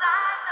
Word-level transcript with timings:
在。 0.00 0.45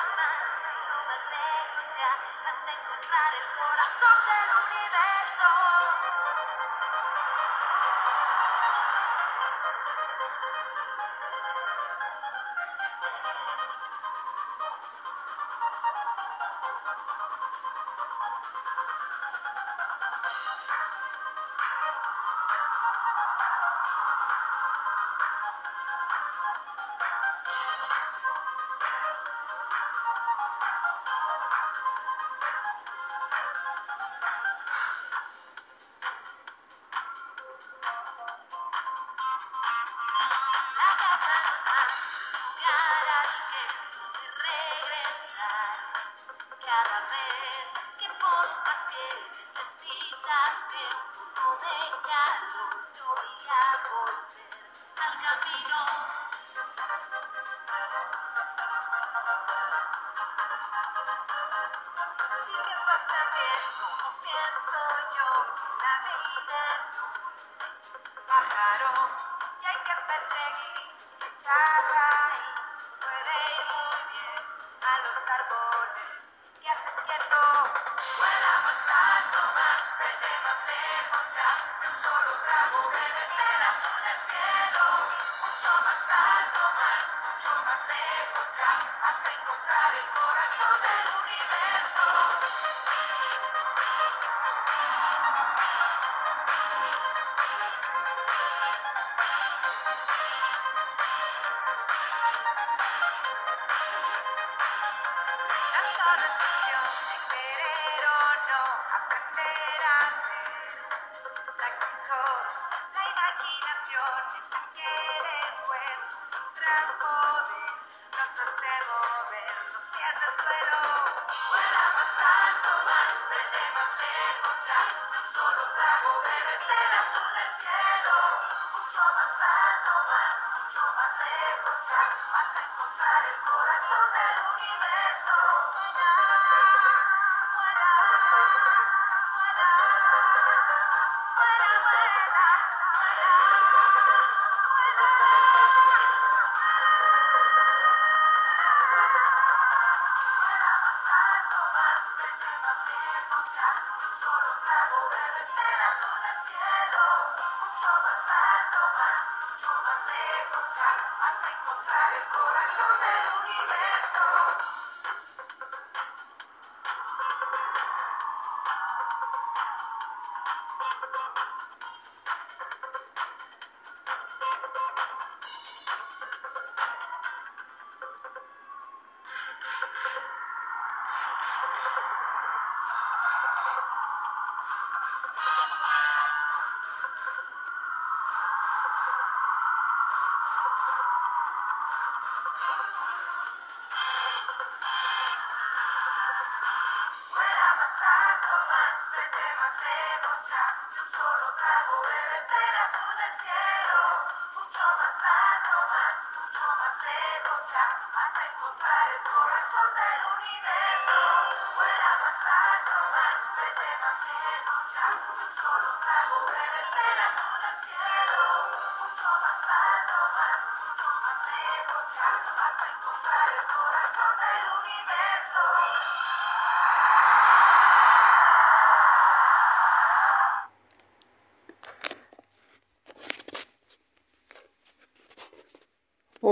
Yeah, 69.16 69.78
get 69.86 70.00
better. 70.08 70.43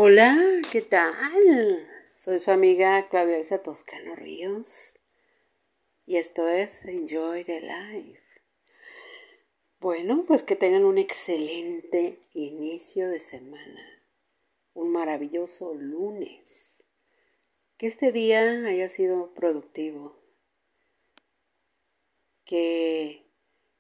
Hola, 0.05 0.37
¿qué 0.73 0.83
tal? 0.83 1.89
Soy 2.17 2.41
su 2.41 2.51
amiga 2.51 3.09
Claudia 3.09 3.37
Elsa 3.37 3.63
Toscano 3.63 4.17
Ríos 4.17 4.97
y 6.07 6.17
esto 6.17 6.49
es 6.49 6.85
Enjoy 6.87 7.45
the 7.45 7.61
Life. 7.61 8.21
Bueno, 9.79 10.25
pues 10.27 10.43
que 10.43 10.57
tengan 10.57 10.85
un 10.85 10.99
excelente 10.99 12.19
inicio 12.35 13.11
de 13.11 13.21
semana, 13.21 14.03
un 14.75 14.91
maravilloso 14.91 15.73
lunes, 15.73 16.83
que 17.77 17.87
este 17.87 18.11
día 18.11 18.41
haya 18.67 18.89
sido 18.89 19.33
productivo, 19.35 20.19
que, 22.45 23.23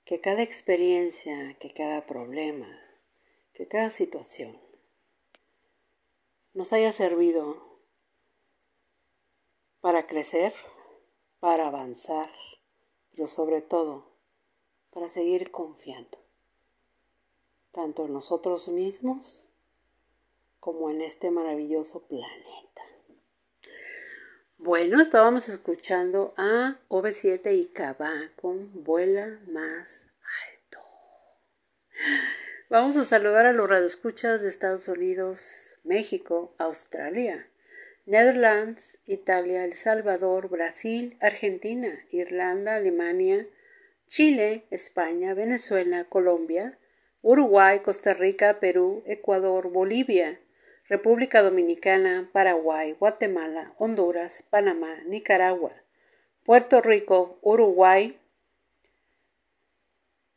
que 0.04 0.20
cada 0.20 0.42
experiencia, 0.44 1.56
que 1.58 1.74
cada 1.74 2.06
problema, 2.06 2.80
que 3.54 3.66
cada 3.66 3.90
situación 3.90 4.56
nos 6.54 6.72
haya 6.72 6.92
servido 6.92 7.56
para 9.80 10.06
crecer, 10.06 10.54
para 11.40 11.66
avanzar, 11.66 12.30
pero 13.10 13.26
sobre 13.26 13.62
todo 13.62 14.04
para 14.90 15.08
seguir 15.08 15.50
confiando, 15.50 16.18
tanto 17.72 18.04
en 18.04 18.12
nosotros 18.12 18.68
mismos 18.68 19.48
como 20.60 20.90
en 20.90 21.02
este 21.02 21.30
maravilloso 21.30 22.00
planeta. 22.02 22.82
Bueno, 24.58 25.00
estábamos 25.02 25.48
escuchando 25.48 26.34
a 26.36 26.76
OV7 26.88 27.52
y 27.52 27.66
Cabá 27.66 28.30
con 28.40 28.84
Vuela 28.84 29.40
más 29.48 30.06
alto. 30.52 30.78
Vamos 32.72 32.96
a 32.96 33.04
saludar 33.04 33.44
a 33.44 33.52
los 33.52 33.68
radioescuchas 33.68 34.40
de 34.40 34.48
Estados 34.48 34.88
Unidos, 34.88 35.78
México, 35.84 36.54
Australia, 36.56 37.46
Netherlands, 38.06 39.02
Italia, 39.04 39.66
El 39.66 39.74
Salvador, 39.74 40.48
Brasil, 40.48 41.18
Argentina, 41.20 42.02
Irlanda, 42.10 42.76
Alemania, 42.76 43.46
Chile, 44.06 44.64
España, 44.70 45.34
Venezuela, 45.34 46.06
Colombia, 46.08 46.78
Uruguay, 47.20 47.80
Costa 47.80 48.14
Rica, 48.14 48.58
Perú, 48.58 49.02
Ecuador, 49.04 49.70
Bolivia, 49.70 50.40
República 50.88 51.42
Dominicana, 51.42 52.30
Paraguay, 52.32 52.96
Guatemala, 52.98 53.74
Honduras, 53.76 54.42
Panamá, 54.48 54.96
Nicaragua, 55.04 55.74
Puerto 56.42 56.80
Rico, 56.80 57.38
Uruguay, 57.42 58.18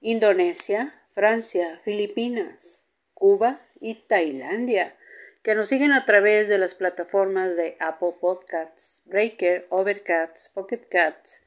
Indonesia, 0.02 1.02
Francia, 1.16 1.80
Filipinas, 1.86 2.90
Cuba 3.14 3.62
y 3.80 3.96
Tailandia, 4.06 4.98
que 5.44 5.56
nos 5.56 5.70
siguen 5.70 5.94
a 5.94 6.04
través 6.04 6.50
de 6.50 6.58
las 6.58 6.76
plataformas 6.76 7.56
de 7.56 7.78
Apple 7.80 8.16
Podcasts, 8.20 9.02
Breaker, 9.06 9.66
Overcast, 9.70 10.54
Pocket 10.54 10.82
Cats, 10.90 11.42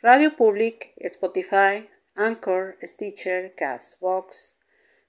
Radio 0.00 0.36
Public, 0.36 0.92
Spotify, 0.98 1.90
Anchor, 2.14 2.78
Stitcher, 2.84 3.52
Castbox, 3.56 4.60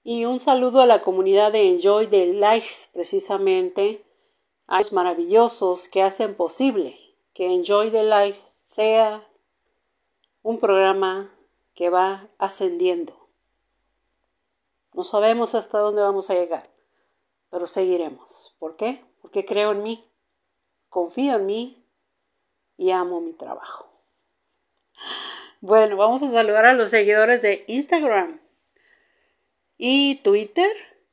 Y 0.04 0.26
un 0.26 0.40
saludo 0.40 0.82
a 0.82 0.86
la 0.86 1.02
comunidad 1.02 1.52
de 1.52 1.68
Enjoy 1.68 2.08
the 2.08 2.28
Life, 2.28 2.90
precisamente, 2.94 4.04
a 4.68 4.80
los 4.80 4.94
maravillosos 4.94 5.88
que 5.88 6.04
hacen 6.04 6.36
posible 6.36 7.00
que 7.34 7.52
Enjoy 7.52 7.92
the 7.92 8.04
Life 8.04 8.40
sea 8.66 9.28
un 10.44 10.60
programa 10.60 11.34
que 11.74 11.90
va 11.90 12.30
ascendiendo. 12.38 13.30
No 14.94 15.04
sabemos 15.04 15.56
hasta 15.56 15.80
dónde 15.80 16.02
vamos 16.02 16.30
a 16.30 16.36
llegar, 16.36 16.70
pero 17.50 17.68
seguiremos. 17.68 18.56
¿Por 18.60 18.76
qué? 18.76 19.04
Porque 19.22 19.44
creo 19.44 19.72
en 19.72 19.82
mí 19.82 20.08
confío 20.96 21.36
en 21.36 21.46
mí 21.46 21.84
y 22.78 22.92
amo 22.92 23.20
mi 23.20 23.34
trabajo. 23.34 23.86
Bueno, 25.60 25.98
vamos 25.98 26.24
a 26.24 26.32
saludar 26.32 26.66
a 26.66 26.74
los 26.74 26.90
seguidores 26.90 27.42
de 27.42 27.66
Instagram 27.68 28.40
y 29.78 30.22
Twitter 30.24 30.72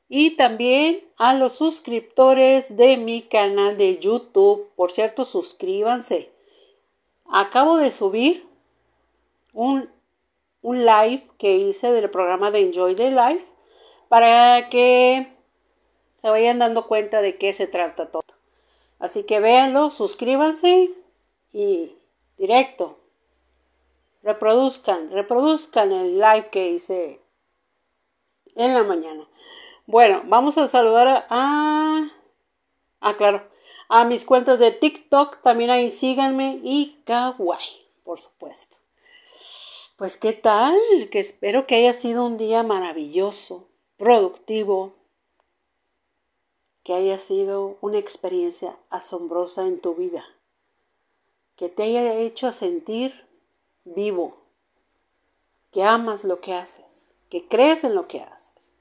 y 0.09 0.37
también 0.37 1.03
a 1.19 1.35
los 1.35 1.55
suscriptores 1.55 2.77
de 2.77 2.97
mi 2.97 3.23
canal 3.23 3.77
de 3.77 3.99
YouTube. 3.99 4.71
Por 4.77 4.93
cierto, 4.93 5.25
suscríbanse. 5.25 6.31
Acabo 7.27 7.77
de 7.77 7.91
subir 7.91 8.47
un, 9.53 9.91
un 10.61 10.87
live 10.87 11.27
que 11.39 11.57
hice 11.57 11.91
del 11.91 12.09
programa 12.09 12.53
de 12.53 12.61
Enjoy 12.61 12.95
the 12.95 13.11
Life 13.11 13.45
para 14.09 14.69
que 14.69 15.27
se 16.21 16.31
vayan 16.31 16.61
dando 16.61 16.87
cuenta 16.87 17.21
de 17.21 17.37
qué 17.37 17.53
se 17.53 17.67
trata 17.67 18.13
todo. 18.13 18.32
Así 19.03 19.25
que 19.25 19.41
véanlo, 19.41 19.91
suscríbanse 19.91 20.95
y 21.53 21.99
directo. 22.39 23.01
Reproduzcan, 24.23 25.11
reproduzcan 25.11 25.91
el 25.91 26.21
live 26.21 26.51
que 26.53 26.69
hice 26.71 27.21
en 28.55 28.75
la 28.75 28.85
mañana. 28.85 29.29
Bueno, 29.87 30.23
vamos 30.27 30.57
a 30.57 30.69
saludar 30.69 31.27
a... 31.29 32.13
Ah, 33.01 33.17
claro. 33.17 33.43
A 33.89 34.05
mis 34.05 34.25
cuentas 34.25 34.61
de 34.61 34.71
TikTok, 34.71 35.43
también 35.43 35.71
ahí 35.71 35.91
síganme. 35.91 36.61
Y 36.63 37.03
Kawaii, 37.05 37.89
por 38.05 38.21
supuesto. 38.21 38.77
Pues 39.97 40.17
qué 40.17 40.33
tal, 40.33 40.79
que 41.11 41.19
espero 41.19 41.67
que 41.67 41.75
haya 41.75 41.93
sido 41.93 42.25
un 42.25 42.37
día 42.37 42.63
maravilloso, 42.63 43.67
productivo, 43.97 44.95
que 46.83 46.95
haya 46.95 47.19
sido 47.19 47.77
una 47.81 47.99
experiencia 47.99 48.77
asombrosa 48.91 49.67
en 49.67 49.81
tu 49.81 49.95
vida, 49.95 50.25
que 51.57 51.69
te 51.69 51.85
haya 51.85 52.15
hecho 52.15 52.51
sentir 52.51 53.27
vivo, 53.85 54.37
que 55.71 55.85
amas 55.85 56.25
lo 56.25 56.41
que 56.41 56.55
haces, 56.55 57.15
que 57.31 57.47
crees 57.47 57.85
en 57.85 57.95
lo 57.95 58.09
que 58.09 58.21
haces, 58.21 58.75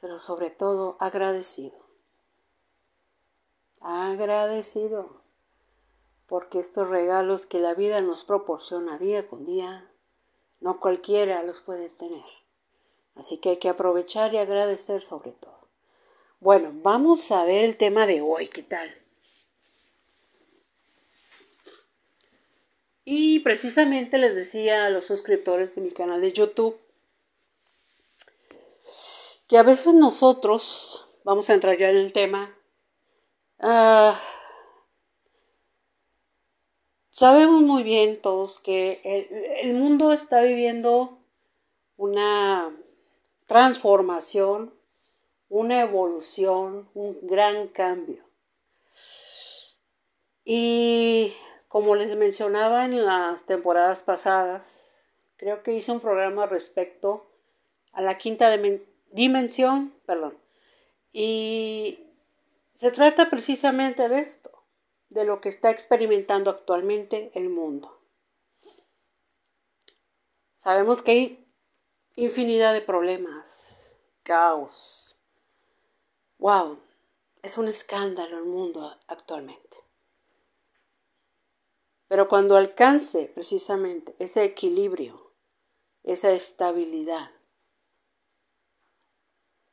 pero 0.00 0.18
sobre 0.18 0.50
todo 0.50 0.96
agradecido. 0.98 1.76
Agradecido 3.80 5.22
porque 6.26 6.58
estos 6.58 6.88
regalos 6.88 7.46
que 7.46 7.58
la 7.58 7.74
vida 7.74 8.00
nos 8.00 8.24
proporciona 8.24 8.98
día 8.98 9.26
con 9.28 9.46
día, 9.46 9.90
no 10.60 10.78
cualquiera 10.78 11.42
los 11.42 11.60
puede 11.60 11.88
tener. 11.88 12.24
Así 13.14 13.38
que 13.38 13.50
hay 13.50 13.56
que 13.56 13.70
aprovechar 13.70 14.34
y 14.34 14.38
agradecer 14.38 15.00
sobre 15.00 15.32
todo. 15.32 15.67
Bueno, 16.40 16.70
vamos 16.72 17.32
a 17.32 17.44
ver 17.44 17.64
el 17.64 17.76
tema 17.76 18.06
de 18.06 18.20
hoy, 18.20 18.46
¿qué 18.46 18.62
tal? 18.62 18.94
Y 23.04 23.40
precisamente 23.40 24.18
les 24.18 24.36
decía 24.36 24.84
a 24.84 24.90
los 24.90 25.04
suscriptores 25.04 25.74
de 25.74 25.80
mi 25.80 25.90
canal 25.90 26.20
de 26.20 26.32
YouTube 26.32 26.78
que 29.48 29.58
a 29.58 29.64
veces 29.64 29.94
nosotros, 29.94 31.08
vamos 31.24 31.50
a 31.50 31.54
entrar 31.54 31.76
ya 31.76 31.90
en 31.90 31.96
el 31.96 32.12
tema, 32.12 32.54
ah, 33.58 34.16
sabemos 37.10 37.62
muy 37.62 37.82
bien 37.82 38.22
todos 38.22 38.60
que 38.60 39.00
el 39.62 39.72
mundo 39.74 40.12
está 40.12 40.42
viviendo 40.42 41.18
una 41.96 42.70
transformación 43.46 44.77
una 45.48 45.82
evolución, 45.82 46.88
un 46.94 47.18
gran 47.22 47.68
cambio. 47.68 48.22
Y 50.44 51.34
como 51.68 51.94
les 51.94 52.16
mencionaba 52.16 52.84
en 52.84 53.04
las 53.04 53.44
temporadas 53.44 54.02
pasadas, 54.02 54.96
creo 55.36 55.62
que 55.62 55.72
hice 55.72 55.92
un 55.92 56.00
programa 56.00 56.46
respecto 56.46 57.30
a 57.92 58.02
la 58.02 58.18
quinta 58.18 58.50
dimensión, 59.10 59.94
perdón. 60.06 60.38
Y 61.12 61.98
se 62.74 62.90
trata 62.92 63.28
precisamente 63.28 64.08
de 64.08 64.20
esto, 64.20 64.50
de 65.10 65.24
lo 65.24 65.40
que 65.40 65.48
está 65.48 65.70
experimentando 65.70 66.50
actualmente 66.50 67.30
el 67.34 67.48
mundo. 67.48 68.00
Sabemos 70.56 71.02
que 71.02 71.10
hay 71.10 71.46
infinidad 72.16 72.72
de 72.72 72.80
problemas, 72.80 74.00
caos, 74.22 75.17
wow, 76.38 76.78
es 77.42 77.58
un 77.58 77.68
escándalo 77.68 78.38
el 78.38 78.44
mundo 78.44 78.98
actualmente. 79.06 79.76
Pero 82.08 82.28
cuando 82.28 82.56
alcance 82.56 83.30
precisamente 83.34 84.16
ese 84.18 84.44
equilibrio, 84.44 85.32
esa 86.04 86.30
estabilidad, 86.30 87.30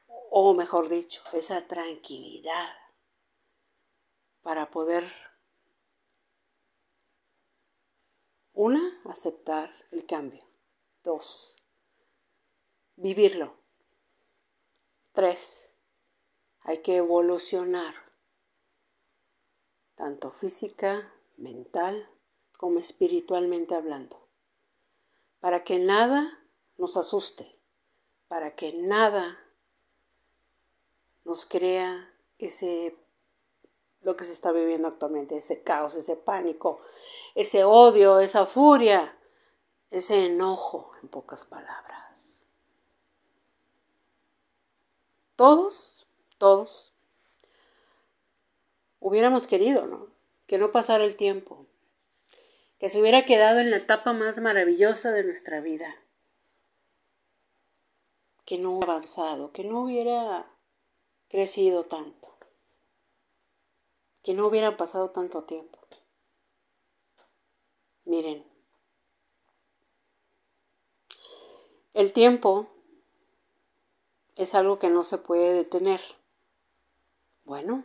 o 0.07 0.53
mejor 0.53 0.89
dicho, 0.89 1.21
esa 1.31 1.65
tranquilidad 1.65 2.73
para 4.41 4.69
poder, 4.69 5.11
una, 8.53 9.01
aceptar 9.05 9.73
el 9.91 10.05
cambio, 10.05 10.45
dos, 11.03 11.63
vivirlo, 12.97 13.55
tres, 15.13 15.74
hay 16.65 16.81
que 16.81 16.97
evolucionar, 16.97 17.93
tanto 19.95 20.31
física, 20.31 21.13
mental, 21.37 22.09
como 22.57 22.79
espiritualmente 22.79 23.75
hablando, 23.75 24.27
para 25.39 25.63
que 25.63 25.77
nada 25.77 26.39
nos 26.77 26.97
asuste, 26.97 27.55
para 28.27 28.55
que 28.55 28.73
nada 28.73 29.39
nos 31.23 31.45
crea 31.45 32.11
ese 32.39 32.97
lo 34.01 34.15
que 34.15 34.23
se 34.23 34.33
está 34.33 34.51
viviendo 34.51 34.87
actualmente, 34.87 35.37
ese 35.37 35.63
caos, 35.63 35.95
ese 35.95 36.15
pánico, 36.15 36.79
ese 37.33 37.63
odio, 37.63 38.19
esa 38.19 38.45
furia, 38.45 39.17
ese 39.89 40.27
enojo, 40.27 40.91
en 41.01 41.09
pocas 41.09 41.43
palabras. 41.43 42.39
Todos, 45.35 46.04
todos, 46.37 46.93
hubiéramos 48.99 49.47
querido, 49.47 49.87
¿no? 49.87 50.07
Que 50.47 50.57
no 50.57 50.71
pasara 50.71 51.05
el 51.05 51.15
tiempo, 51.15 51.65
que 52.79 52.89
se 52.89 52.99
hubiera 52.99 53.25
quedado 53.25 53.59
en 53.59 53.71
la 53.71 53.77
etapa 53.77 54.13
más 54.13 54.39
maravillosa 54.39 55.11
de 55.11 55.23
nuestra 55.23 55.61
vida, 55.61 55.95
que 58.45 58.57
no 58.57 58.71
hubiera 58.71 58.93
avanzado, 58.93 59.51
que 59.51 59.63
no 59.63 59.81
hubiera 59.81 60.45
crecido 61.29 61.85
tanto 61.85 62.35
que 64.25 64.33
no 64.33 64.47
hubiera 64.47 64.75
pasado 64.75 65.11
tanto 65.11 65.43
tiempo. 65.43 65.77
Miren, 68.05 68.43
el 71.93 72.11
tiempo 72.11 72.67
es 74.35 74.55
algo 74.55 74.79
que 74.79 74.89
no 74.89 75.03
se 75.03 75.19
puede 75.19 75.53
detener. 75.53 76.01
Bueno, 77.45 77.83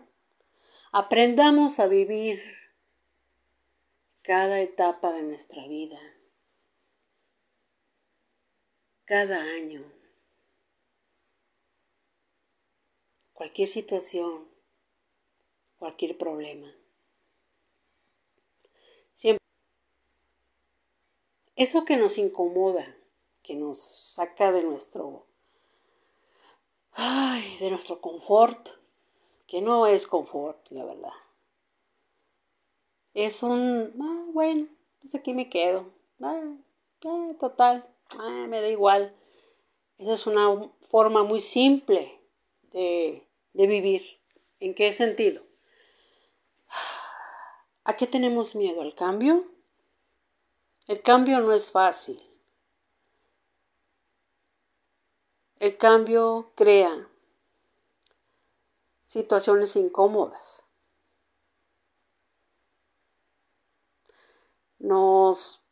aprendamos 0.90 1.80
a 1.80 1.86
vivir 1.86 2.42
cada 4.22 4.60
etapa 4.60 5.12
de 5.12 5.22
nuestra 5.22 5.68
vida, 5.68 6.00
cada 9.04 9.36
año, 9.42 9.84
cualquier 13.34 13.68
situación, 13.68 14.48
cualquier 15.78 16.16
problema. 16.16 16.74
Siempre. 19.12 19.44
Eso 21.56 21.84
que 21.84 21.98
nos 21.98 22.16
incomoda, 22.16 22.96
que 23.42 23.56
nos 23.56 23.78
saca 23.78 24.52
de 24.52 24.62
nuestro, 24.62 25.26
ay, 26.92 27.58
de 27.58 27.68
nuestro 27.68 28.00
confort, 28.00 28.79
que 29.50 29.60
no 29.60 29.84
es 29.84 30.06
confort, 30.06 30.64
la 30.70 30.84
verdad. 30.84 31.12
Es 33.14 33.42
un, 33.42 33.92
ah, 34.00 34.30
bueno, 34.32 34.68
pues 35.00 35.16
aquí 35.16 35.34
me 35.34 35.50
quedo. 35.50 35.90
Ah, 36.20 36.40
total, 37.40 37.84
ah, 38.20 38.46
me 38.48 38.60
da 38.60 38.68
igual. 38.68 39.12
Esa 39.98 40.12
es 40.12 40.28
una 40.28 40.70
forma 40.88 41.24
muy 41.24 41.40
simple 41.40 42.20
de, 42.70 43.26
de 43.54 43.66
vivir. 43.66 44.20
¿En 44.60 44.72
qué 44.72 44.92
sentido? 44.92 45.42
¿A 47.82 47.96
qué 47.96 48.06
tenemos 48.06 48.54
miedo? 48.54 48.82
¿Al 48.82 48.94
cambio? 48.94 49.50
El 50.86 51.02
cambio 51.02 51.40
no 51.40 51.52
es 51.52 51.72
fácil. 51.72 52.22
El 55.58 55.76
cambio 55.76 56.52
crea 56.54 57.09
situaciones 59.10 59.74
incómodas. 59.74 60.64
Nos, 64.78 65.64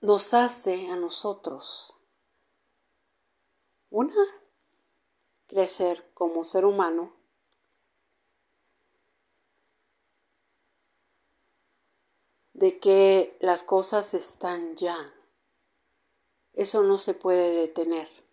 nos 0.00 0.32
hace 0.32 0.88
a 0.88 0.94
nosotros, 0.94 1.98
una, 3.90 4.14
crecer 5.48 6.08
como 6.14 6.44
ser 6.44 6.64
humano 6.64 7.12
de 12.52 12.78
que 12.78 13.36
las 13.40 13.64
cosas 13.64 14.14
están 14.14 14.76
ya. 14.76 15.12
Eso 16.52 16.84
no 16.84 16.98
se 16.98 17.14
puede 17.14 17.50
detener. 17.50 18.25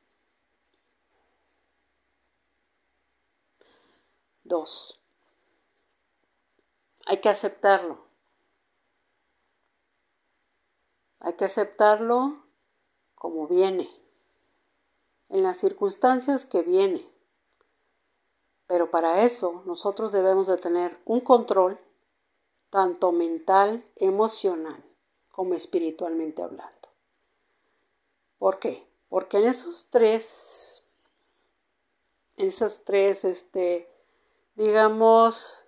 Dos. 4.44 5.00
Hay 7.06 7.22
que 7.22 7.30
aceptarlo. 7.30 8.00
Hay 11.20 11.34
que 11.34 11.46
aceptarlo 11.46 12.44
como 13.16 13.48
viene, 13.48 13.90
en 15.30 15.44
las 15.44 15.58
circunstancias 15.58 16.46
que 16.46 16.62
viene. 16.62 17.10
Pero 18.68 18.92
para 18.92 19.24
eso 19.24 19.64
nosotros 19.66 20.12
debemos 20.12 20.48
de 20.48 20.58
tener 20.58 21.00
un 21.06 21.22
control 21.22 21.80
tanto 22.70 23.12
mental, 23.12 23.86
emocional 23.96 24.84
como 25.30 25.54
espiritualmente 25.54 26.42
hablando. 26.42 26.90
¿Por 28.40 28.60
qué? 28.60 28.86
Porque 29.08 29.38
en 29.38 29.46
esos 29.46 29.88
tres, 29.90 30.84
en 32.36 32.48
esas 32.48 32.84
tres, 32.84 33.24
este, 33.24 33.93
digamos, 34.56 35.66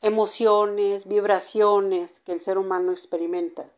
emociones, 0.00 1.06
vibraciones 1.06 2.20
que 2.20 2.32
el 2.32 2.40
ser 2.40 2.58
humano 2.58 2.92
experimenta, 2.92 3.68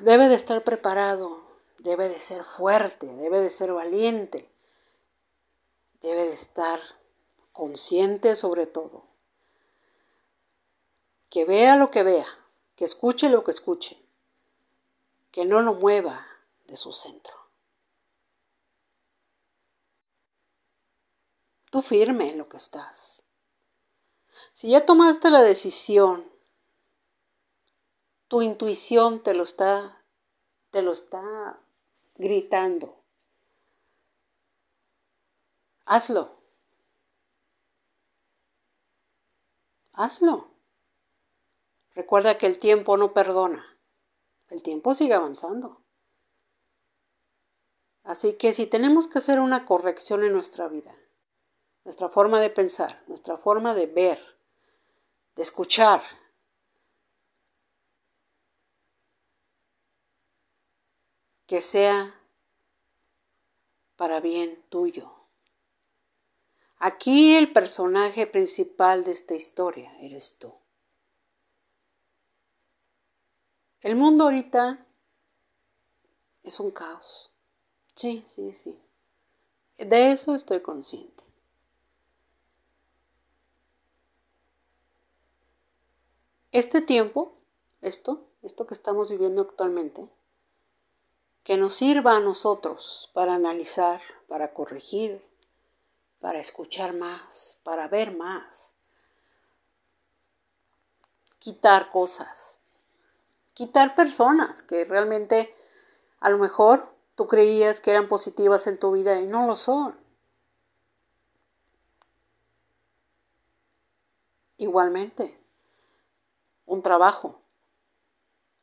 debe 0.00 0.28
de 0.28 0.34
estar 0.34 0.64
preparado, 0.64 1.42
debe 1.78 2.08
de 2.08 2.20
ser 2.20 2.44
fuerte, 2.44 3.06
debe 3.06 3.40
de 3.40 3.50
ser 3.50 3.72
valiente, 3.72 4.48
debe 6.00 6.26
de 6.26 6.34
estar 6.34 6.80
consciente 7.52 8.34
sobre 8.34 8.66
todo 8.66 9.04
que 11.32 11.46
vea 11.46 11.76
lo 11.76 11.90
que 11.90 12.02
vea, 12.02 12.26
que 12.76 12.84
escuche 12.84 13.30
lo 13.30 13.42
que 13.42 13.52
escuche, 13.52 13.98
que 15.30 15.46
no 15.46 15.62
lo 15.62 15.72
mueva 15.72 16.26
de 16.66 16.76
su 16.76 16.92
centro. 16.92 17.41
Tú 21.72 21.80
firme 21.80 22.28
en 22.28 22.36
lo 22.36 22.50
que 22.50 22.58
estás. 22.58 23.24
Si 24.52 24.68
ya 24.68 24.84
tomaste 24.84 25.30
la 25.30 25.40
decisión, 25.40 26.30
tu 28.28 28.42
intuición 28.42 29.22
te 29.22 29.32
lo 29.32 29.42
está 29.42 29.98
te 30.70 30.82
lo 30.82 30.92
está 30.92 31.58
gritando. 32.16 32.94
Hazlo. 35.86 36.36
Hazlo. 39.94 40.48
Recuerda 41.94 42.36
que 42.36 42.48
el 42.48 42.58
tiempo 42.58 42.98
no 42.98 43.14
perdona. 43.14 43.78
El 44.50 44.62
tiempo 44.62 44.94
sigue 44.94 45.14
avanzando. 45.14 45.80
Así 48.04 48.34
que 48.34 48.52
si 48.52 48.66
tenemos 48.66 49.08
que 49.08 49.20
hacer 49.20 49.40
una 49.40 49.64
corrección 49.64 50.22
en 50.22 50.34
nuestra 50.34 50.68
vida, 50.68 50.94
nuestra 51.84 52.08
forma 52.08 52.40
de 52.40 52.50
pensar, 52.50 53.02
nuestra 53.06 53.36
forma 53.38 53.74
de 53.74 53.86
ver, 53.86 54.20
de 55.36 55.42
escuchar, 55.42 56.02
que 61.46 61.60
sea 61.60 62.14
para 63.96 64.20
bien 64.20 64.62
tuyo. 64.68 65.12
Aquí 66.78 67.36
el 67.36 67.52
personaje 67.52 68.26
principal 68.26 69.04
de 69.04 69.12
esta 69.12 69.34
historia 69.34 69.96
eres 70.00 70.38
tú. 70.38 70.52
El 73.80 73.96
mundo 73.96 74.24
ahorita 74.24 74.84
es 76.42 76.58
un 76.58 76.70
caos. 76.70 77.32
Sí, 77.94 78.24
sí, 78.26 78.52
sí. 78.52 78.78
De 79.76 80.12
eso 80.12 80.34
estoy 80.34 80.60
consciente. 80.60 81.22
Este 86.52 86.82
tiempo, 86.82 87.32
esto, 87.80 88.28
esto 88.42 88.66
que 88.66 88.74
estamos 88.74 89.10
viviendo 89.10 89.40
actualmente, 89.40 90.06
que 91.44 91.56
nos 91.56 91.76
sirva 91.76 92.14
a 92.14 92.20
nosotros 92.20 93.10
para 93.14 93.32
analizar, 93.32 94.02
para 94.28 94.52
corregir, 94.52 95.24
para 96.20 96.40
escuchar 96.40 96.92
más, 96.92 97.58
para 97.62 97.88
ver 97.88 98.14
más, 98.14 98.74
quitar 101.38 101.90
cosas, 101.90 102.60
quitar 103.54 103.94
personas 103.94 104.62
que 104.62 104.84
realmente 104.84 105.54
a 106.20 106.28
lo 106.28 106.36
mejor 106.36 106.94
tú 107.14 107.28
creías 107.28 107.80
que 107.80 107.92
eran 107.92 108.08
positivas 108.08 108.66
en 108.66 108.78
tu 108.78 108.92
vida 108.92 109.18
y 109.22 109.26
no 109.26 109.46
lo 109.46 109.56
son. 109.56 109.98
Igualmente, 114.58 115.41
un 116.72 116.82
trabajo. 116.82 117.40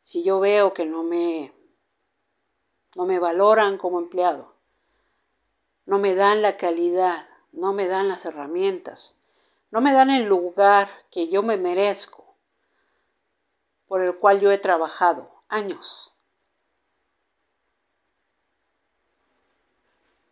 Si 0.04 0.24
yo 0.24 0.40
veo 0.40 0.74
que 0.74 0.86
no 0.86 1.04
me 1.04 1.54
no 2.96 3.06
me 3.06 3.20
valoran 3.20 3.78
como 3.78 4.00
empleado, 4.00 4.56
no 5.86 6.00
me 6.00 6.16
dan 6.16 6.42
la 6.42 6.58
calidad 6.58 7.30
no 7.52 7.74
me 7.74 7.88
dan 7.88 8.08
las 8.08 8.26
herramientas, 8.26 9.16
no 9.72 9.82
me 9.82 9.94
dan 9.94 10.10
el 10.10 10.26
lugar 10.26 10.90
que 11.12 11.30
yo 11.30 11.44
me 11.44 11.58
merezco, 11.58 12.36
por 13.88 14.02
el 14.02 14.16
cual 14.18 14.40
yo 14.40 14.52
he 14.52 14.58
trabajado 14.58 15.44
años. 15.48 16.16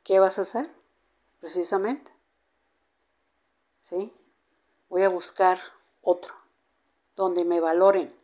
¿Qué 0.03 0.19
vas 0.19 0.39
a 0.39 0.43
hacer? 0.43 0.71
Precisamente. 1.39 2.13
¿Sí? 3.81 4.13
Voy 4.89 5.03
a 5.03 5.09
buscar 5.09 5.59
otro, 6.01 6.33
donde 7.17 7.43
me 7.43 7.59
valoren, 7.59 8.15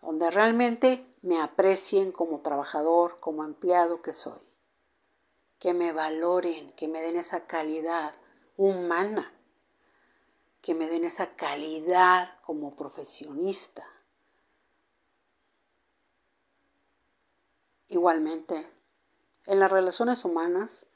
donde 0.00 0.30
realmente 0.30 1.04
me 1.22 1.42
aprecien 1.42 2.12
como 2.12 2.40
trabajador, 2.40 3.18
como 3.20 3.44
empleado 3.44 4.00
que 4.00 4.14
soy. 4.14 4.40
Que 5.58 5.74
me 5.74 5.92
valoren, 5.92 6.72
que 6.72 6.88
me 6.88 7.02
den 7.02 7.18
esa 7.18 7.46
calidad 7.46 8.14
humana, 8.56 9.30
que 10.62 10.74
me 10.74 10.88
den 10.88 11.04
esa 11.04 11.34
calidad 11.34 12.38
como 12.42 12.76
profesionista. 12.76 13.84
Igualmente, 17.88 18.70
en 19.46 19.58
las 19.58 19.70
relaciones 19.70 20.24
humanas 20.24 20.86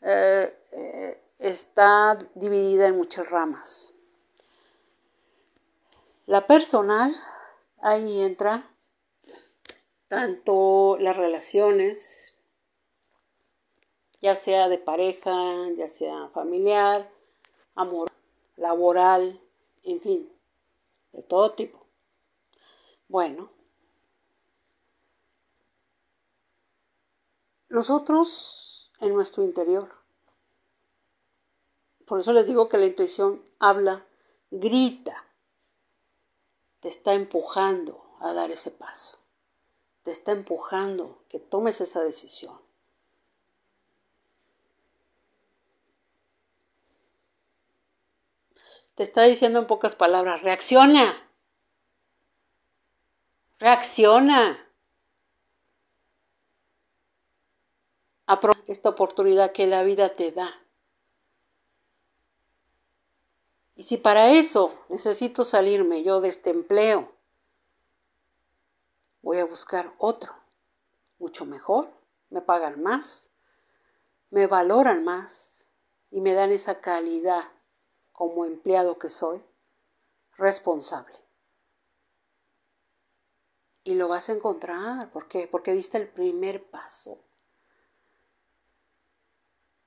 eh, 0.00 0.58
eh, 0.72 1.22
está 1.38 2.18
dividida 2.34 2.88
en 2.88 2.96
muchas 2.96 3.30
ramas. 3.30 3.93
La 6.26 6.46
personal, 6.46 7.14
ahí 7.82 8.22
entra 8.22 8.70
tanto 10.08 10.96
las 10.98 11.14
relaciones, 11.18 12.34
ya 14.22 14.34
sea 14.34 14.70
de 14.70 14.78
pareja, 14.78 15.34
ya 15.76 15.90
sea 15.90 16.30
familiar, 16.30 17.10
amor, 17.74 18.10
laboral, 18.56 19.38
en 19.82 20.00
fin, 20.00 20.32
de 21.12 21.22
todo 21.22 21.52
tipo. 21.52 21.86
Bueno, 23.08 23.50
nosotros 27.68 28.90
en 29.00 29.12
nuestro 29.12 29.42
interior, 29.42 29.92
por 32.06 32.20
eso 32.20 32.32
les 32.32 32.46
digo 32.46 32.70
que 32.70 32.78
la 32.78 32.86
intuición 32.86 33.42
habla, 33.58 34.06
grita, 34.50 35.22
te 36.84 36.88
está 36.88 37.14
empujando 37.14 38.04
a 38.20 38.32
dar 38.32 38.52
ese 38.52 38.70
paso 38.70 39.24
te 40.04 40.10
está 40.10 40.32
empujando 40.32 41.24
que 41.28 41.40
tomes 41.40 41.80
esa 41.80 42.02
decisión. 42.02 42.60
Te 48.94 49.02
está 49.02 49.22
diciendo 49.22 49.58
en 49.58 49.66
pocas 49.66 49.96
palabras, 49.96 50.42
reacciona. 50.42 51.12
Reacciona. 53.58 54.58
Aprovecha 58.26 58.72
esta 58.72 58.90
oportunidad 58.90 59.52
que 59.52 59.66
la 59.66 59.82
vida 59.82 60.10
te 60.10 60.32
da. 60.32 60.63
Y 63.76 63.82
si 63.82 63.96
para 63.96 64.30
eso 64.30 64.72
necesito 64.88 65.44
salirme 65.44 66.02
yo 66.02 66.20
de 66.20 66.28
este 66.28 66.50
empleo, 66.50 67.10
voy 69.22 69.38
a 69.38 69.44
buscar 69.46 69.92
otro, 69.98 70.32
mucho 71.18 71.44
mejor, 71.44 71.90
me 72.30 72.40
pagan 72.40 72.82
más, 72.82 73.30
me 74.30 74.46
valoran 74.46 75.02
más 75.04 75.66
y 76.10 76.20
me 76.20 76.34
dan 76.34 76.52
esa 76.52 76.80
calidad 76.80 77.50
como 78.12 78.44
empleado 78.44 78.98
que 78.98 79.10
soy, 79.10 79.42
responsable. 80.36 81.18
Y 83.82 83.94
lo 83.94 84.08
vas 84.08 84.28
a 84.28 84.32
encontrar, 84.32 85.10
¿por 85.10 85.26
qué? 85.28 85.48
Porque 85.48 85.72
diste 85.72 85.98
el 85.98 86.08
primer 86.08 86.64
paso. 86.64 87.18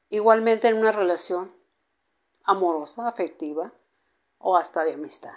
Igualmente 0.09 0.67
en 0.67 0.77
una 0.77 0.91
relación 0.91 1.56
amorosa, 2.47 3.07
afectiva 3.07 3.71
o 4.39 4.57
hasta 4.57 4.83
de 4.83 4.93
amistad. 4.93 5.35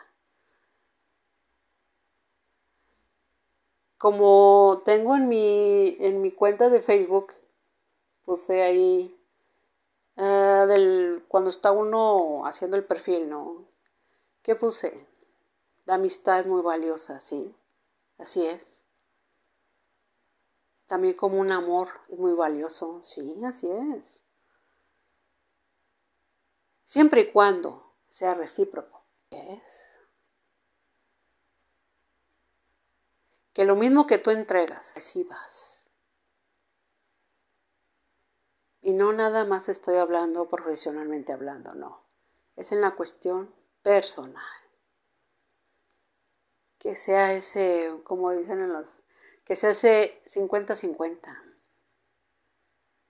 como 4.00 4.80
tengo 4.86 5.14
en 5.14 5.28
mi, 5.28 5.94
en 6.00 6.22
mi 6.22 6.32
cuenta 6.32 6.70
de 6.70 6.80
Facebook, 6.80 7.34
puse 8.24 8.62
ahí 8.62 9.14
ah, 10.16 10.64
del, 10.66 11.22
cuando 11.28 11.50
está 11.50 11.70
uno 11.70 12.46
haciendo 12.46 12.78
el 12.78 12.84
perfil, 12.84 13.28
¿no? 13.28 13.66
¿Qué 14.42 14.56
puse? 14.56 15.06
La 15.84 15.96
amistad 15.96 16.40
es 16.40 16.46
muy 16.46 16.62
valiosa, 16.62 17.20
sí, 17.20 17.54
así 18.16 18.46
es. 18.46 18.86
También 20.86 21.12
como 21.12 21.38
un 21.38 21.52
amor 21.52 21.90
es 22.08 22.18
muy 22.18 22.32
valioso, 22.32 23.00
sí, 23.02 23.38
así 23.44 23.70
es. 23.98 24.24
Siempre 26.90 27.20
y 27.20 27.30
cuando 27.30 27.94
sea 28.08 28.34
recíproco, 28.34 29.04
es. 29.30 30.00
que 33.52 33.64
lo 33.64 33.76
mismo 33.76 34.08
que 34.08 34.18
tú 34.18 34.30
entregas, 34.30 34.96
recibas. 34.96 35.92
Y 38.82 38.92
no 38.92 39.12
nada 39.12 39.44
más 39.44 39.68
estoy 39.68 39.98
hablando 39.98 40.48
profesionalmente 40.48 41.32
hablando, 41.32 41.76
no. 41.76 42.02
Es 42.56 42.72
en 42.72 42.80
la 42.80 42.96
cuestión 42.96 43.54
personal. 43.84 44.42
Que 46.76 46.96
sea 46.96 47.34
ese, 47.34 48.00
como 48.02 48.32
dicen 48.32 48.62
en 48.62 48.72
los, 48.72 48.98
que 49.44 49.54
sea 49.54 49.70
ese 49.70 50.20
50-50. 50.26 51.56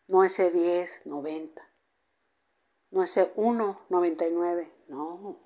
No 0.09 0.23
ese 0.23 0.53
10-90. 0.53 1.70
No 2.91 3.03
ese 3.03 3.35
1-99. 3.37 4.71
No. 4.89 5.37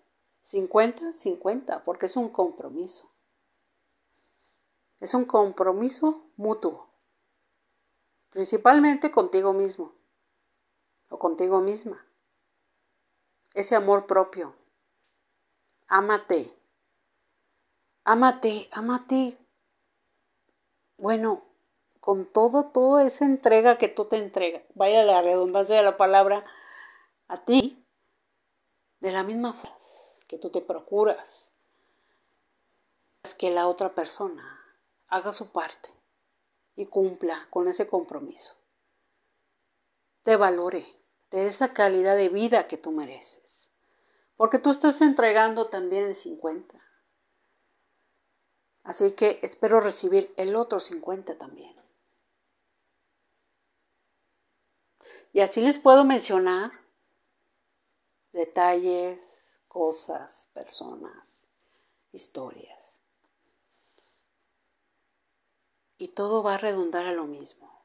50-50, 0.44 1.82
porque 1.84 2.06
es 2.06 2.16
un 2.16 2.28
compromiso. 2.28 3.10
Es 5.00 5.14
un 5.14 5.24
compromiso 5.24 6.24
mutuo, 6.36 6.88
principalmente 8.30 9.10
contigo 9.10 9.52
mismo 9.52 9.92
o 11.08 11.18
contigo 11.18 11.60
misma. 11.60 12.06
Ese 13.52 13.76
amor 13.76 14.06
propio. 14.06 14.54
Ámate. 15.88 16.56
Ámate, 18.04 18.68
ámate. 18.72 19.38
Bueno, 20.96 21.42
con 22.00 22.26
todo, 22.26 22.66
toda 22.66 23.04
esa 23.04 23.24
entrega 23.24 23.78
que 23.78 23.88
tú 23.88 24.06
te 24.06 24.16
entregas, 24.16 24.62
vaya 24.74 25.04
la 25.04 25.22
redundancia 25.22 25.76
de 25.76 25.82
la 25.82 25.96
palabra, 25.96 26.44
a 27.34 27.44
ti, 27.44 27.84
de 29.00 29.10
la 29.10 29.24
misma 29.24 29.52
forma 29.54 29.76
que 30.28 30.38
tú 30.38 30.50
te 30.50 30.60
procuras, 30.60 31.52
que 33.38 33.50
la 33.50 33.66
otra 33.66 33.94
persona 33.94 34.60
haga 35.08 35.32
su 35.32 35.50
parte 35.50 35.90
y 36.76 36.86
cumpla 36.86 37.48
con 37.50 37.66
ese 37.66 37.88
compromiso. 37.88 38.56
Te 40.22 40.36
valore, 40.36 40.86
te 41.28 41.38
dé 41.38 41.46
esa 41.48 41.72
calidad 41.72 42.16
de 42.16 42.28
vida 42.28 42.68
que 42.68 42.78
tú 42.78 42.92
mereces. 42.92 43.72
Porque 44.36 44.58
tú 44.58 44.70
estás 44.70 45.00
entregando 45.00 45.68
también 45.68 46.04
el 46.04 46.14
50. 46.14 46.80
Así 48.84 49.12
que 49.12 49.40
espero 49.42 49.80
recibir 49.80 50.32
el 50.36 50.54
otro 50.54 50.78
50 50.78 51.36
también. 51.36 51.74
Y 55.32 55.40
así 55.40 55.60
les 55.60 55.78
puedo 55.80 56.04
mencionar 56.04 56.83
detalles, 58.34 59.58
cosas, 59.68 60.50
personas, 60.52 61.48
historias. 62.12 63.04
y 66.04 66.08
todo 66.08 66.42
va 66.42 66.54
a 66.54 66.58
redundar 66.58 67.06
a 67.06 67.12
lo 67.12 67.24
mismo. 67.24 67.82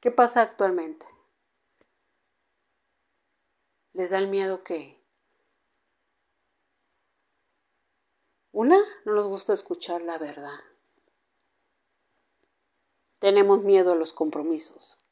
¿Qué 0.00 0.10
pasa 0.10 0.40
actualmente? 0.40 1.06
¿Les 3.92 4.10
da 4.10 4.16
el 4.18 4.28
miedo 4.28 4.64
que 4.64 5.02
Una, 8.52 8.78
no 9.04 9.14
nos 9.14 9.26
gusta 9.26 9.52
escuchar 9.52 10.00
la 10.00 10.16
verdad. 10.16 10.60
Tenemos 13.18 13.62
miedo 13.62 13.92
a 13.92 13.96
los 13.96 14.14
compromisos. 14.14 15.03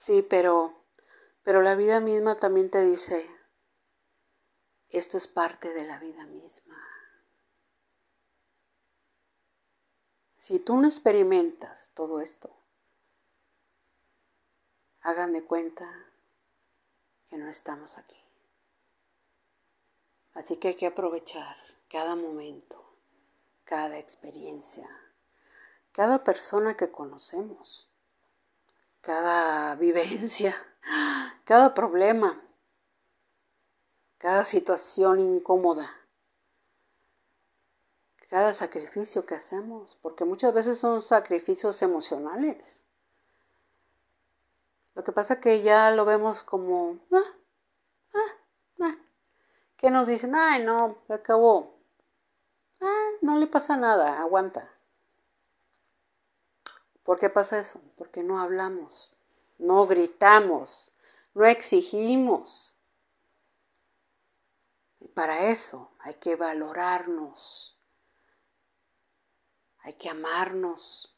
Sí, 0.00 0.22
pero 0.22 0.80
pero 1.42 1.60
la 1.60 1.74
vida 1.74 2.00
misma 2.00 2.40
también 2.40 2.70
te 2.70 2.82
dice, 2.82 3.28
esto 4.88 5.18
es 5.18 5.28
parte 5.28 5.74
de 5.74 5.84
la 5.84 5.98
vida 5.98 6.24
misma. 6.24 6.74
Si 10.38 10.58
tú 10.58 10.78
no 10.78 10.86
experimentas 10.86 11.92
todo 11.94 12.22
esto, 12.22 12.50
hagan 15.02 15.34
de 15.34 15.44
cuenta 15.44 15.86
que 17.26 17.36
no 17.36 17.50
estamos 17.50 17.98
aquí. 17.98 18.24
Así 20.32 20.56
que 20.56 20.68
hay 20.68 20.76
que 20.76 20.86
aprovechar 20.86 21.58
cada 21.90 22.16
momento, 22.16 22.96
cada 23.64 23.98
experiencia, 23.98 24.88
cada 25.92 26.24
persona 26.24 26.78
que 26.78 26.90
conocemos, 26.90 27.89
cada 29.00 29.76
vivencia, 29.76 30.54
cada 31.44 31.74
problema, 31.74 32.40
cada 34.18 34.44
situación 34.44 35.20
incómoda 35.20 36.00
cada 38.30 38.52
sacrificio 38.52 39.26
que 39.26 39.34
hacemos, 39.34 39.98
porque 40.02 40.24
muchas 40.24 40.54
veces 40.54 40.78
son 40.78 41.02
sacrificios 41.02 41.82
emocionales. 41.82 42.86
Lo 44.94 45.02
que 45.02 45.10
pasa 45.10 45.40
que 45.40 45.62
ya 45.62 45.90
lo 45.90 46.04
vemos 46.04 46.44
como, 46.44 47.00
ah, 47.10 47.34
ah, 48.14 48.36
ah, 48.82 48.96
que 49.76 49.90
nos 49.90 50.06
dicen, 50.06 50.36
ay, 50.36 50.62
no, 50.62 50.98
acabó, 51.08 51.74
ah, 52.80 53.08
no 53.20 53.36
le 53.38 53.48
pasa 53.48 53.76
nada, 53.76 54.20
aguanta. 54.20 54.70
¿Por 57.10 57.18
qué 57.18 57.28
pasa 57.28 57.58
eso? 57.58 57.80
Porque 57.96 58.22
no 58.22 58.38
hablamos, 58.38 59.16
no 59.58 59.84
gritamos, 59.88 60.94
no 61.34 61.44
exigimos. 61.44 62.76
Y 65.00 65.08
para 65.08 65.50
eso 65.50 65.90
hay 65.98 66.14
que 66.14 66.36
valorarnos 66.36 67.76
hay 69.82 69.94
que 69.94 70.08
amarnos 70.08 71.12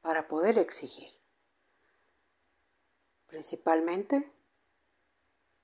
para 0.00 0.28
poder 0.28 0.56
exigir. 0.56 1.10
Principalmente, 3.26 4.30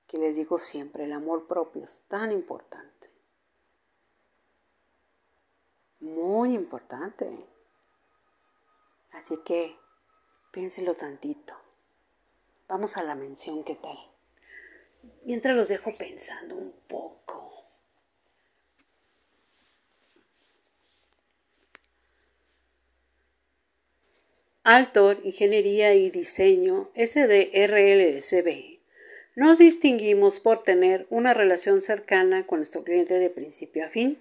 que 0.08 0.18
les 0.18 0.34
digo 0.34 0.58
siempre, 0.58 1.04
el 1.04 1.12
amor 1.12 1.46
propio 1.46 1.84
es 1.84 2.02
tan 2.08 2.32
importante. 2.32 3.11
Muy 6.02 6.52
importante. 6.52 7.30
Así 9.12 9.38
que 9.44 9.76
piénselo 10.50 10.96
tantito. 10.96 11.54
Vamos 12.66 12.96
a 12.96 13.04
la 13.04 13.14
mención, 13.14 13.62
¿qué 13.62 13.76
tal? 13.76 13.96
Mientras 15.24 15.54
los 15.54 15.68
dejo 15.68 15.94
pensando 15.94 16.56
un 16.56 16.72
poco. 16.88 17.66
Altor, 24.64 25.20
Ingeniería 25.22 25.94
y 25.94 26.10
Diseño, 26.10 26.90
SDRLSB. 26.96 28.80
Nos 29.36 29.58
distinguimos 29.58 30.40
por 30.40 30.64
tener 30.64 31.06
una 31.10 31.32
relación 31.32 31.80
cercana 31.80 32.44
con 32.44 32.58
nuestro 32.58 32.82
cliente 32.82 33.14
de 33.14 33.30
principio 33.30 33.86
a 33.86 33.88
fin. 33.88 34.18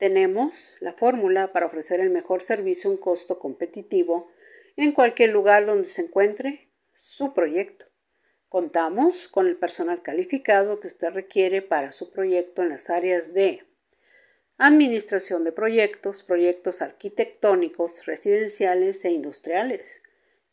Tenemos 0.00 0.78
la 0.80 0.94
fórmula 0.94 1.52
para 1.52 1.66
ofrecer 1.66 2.00
el 2.00 2.08
mejor 2.08 2.42
servicio 2.42 2.88
a 2.88 2.94
un 2.94 2.98
costo 2.98 3.38
competitivo 3.38 4.30
en 4.76 4.92
cualquier 4.92 5.28
lugar 5.28 5.66
donde 5.66 5.86
se 5.86 6.00
encuentre 6.00 6.70
su 6.94 7.34
proyecto. 7.34 7.84
Contamos 8.48 9.28
con 9.28 9.46
el 9.46 9.58
personal 9.58 10.00
calificado 10.00 10.80
que 10.80 10.86
usted 10.86 11.10
requiere 11.10 11.60
para 11.60 11.92
su 11.92 12.10
proyecto 12.10 12.62
en 12.62 12.70
las 12.70 12.88
áreas 12.88 13.34
de 13.34 13.62
administración 14.56 15.44
de 15.44 15.52
proyectos, 15.52 16.22
proyectos 16.22 16.80
arquitectónicos, 16.80 18.06
residenciales 18.06 19.04
e 19.04 19.10
industriales, 19.10 20.02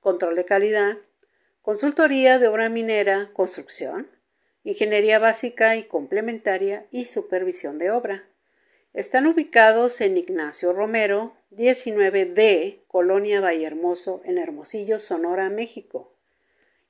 control 0.01 0.35
de 0.35 0.43
calidad, 0.43 0.97
consultoría 1.61 2.37
de 2.37 2.49
obra 2.49 2.67
minera, 2.67 3.31
construcción, 3.31 4.11
ingeniería 4.65 5.19
básica 5.19 5.77
y 5.77 5.85
complementaria 5.85 6.85
y 6.91 7.05
supervisión 7.05 7.77
de 7.77 7.91
obra. 7.91 8.27
Están 8.97 9.27
ubicados 9.27 10.01
en 10.01 10.17
Ignacio 10.17 10.73
Romero, 10.73 11.33
19D, 11.51 12.79
Colonia 12.87 13.39
Vallehermoso, 13.39 14.21
en 14.25 14.37
Hermosillo, 14.37 14.97
Sonora, 14.97 15.49
México. 15.49 16.11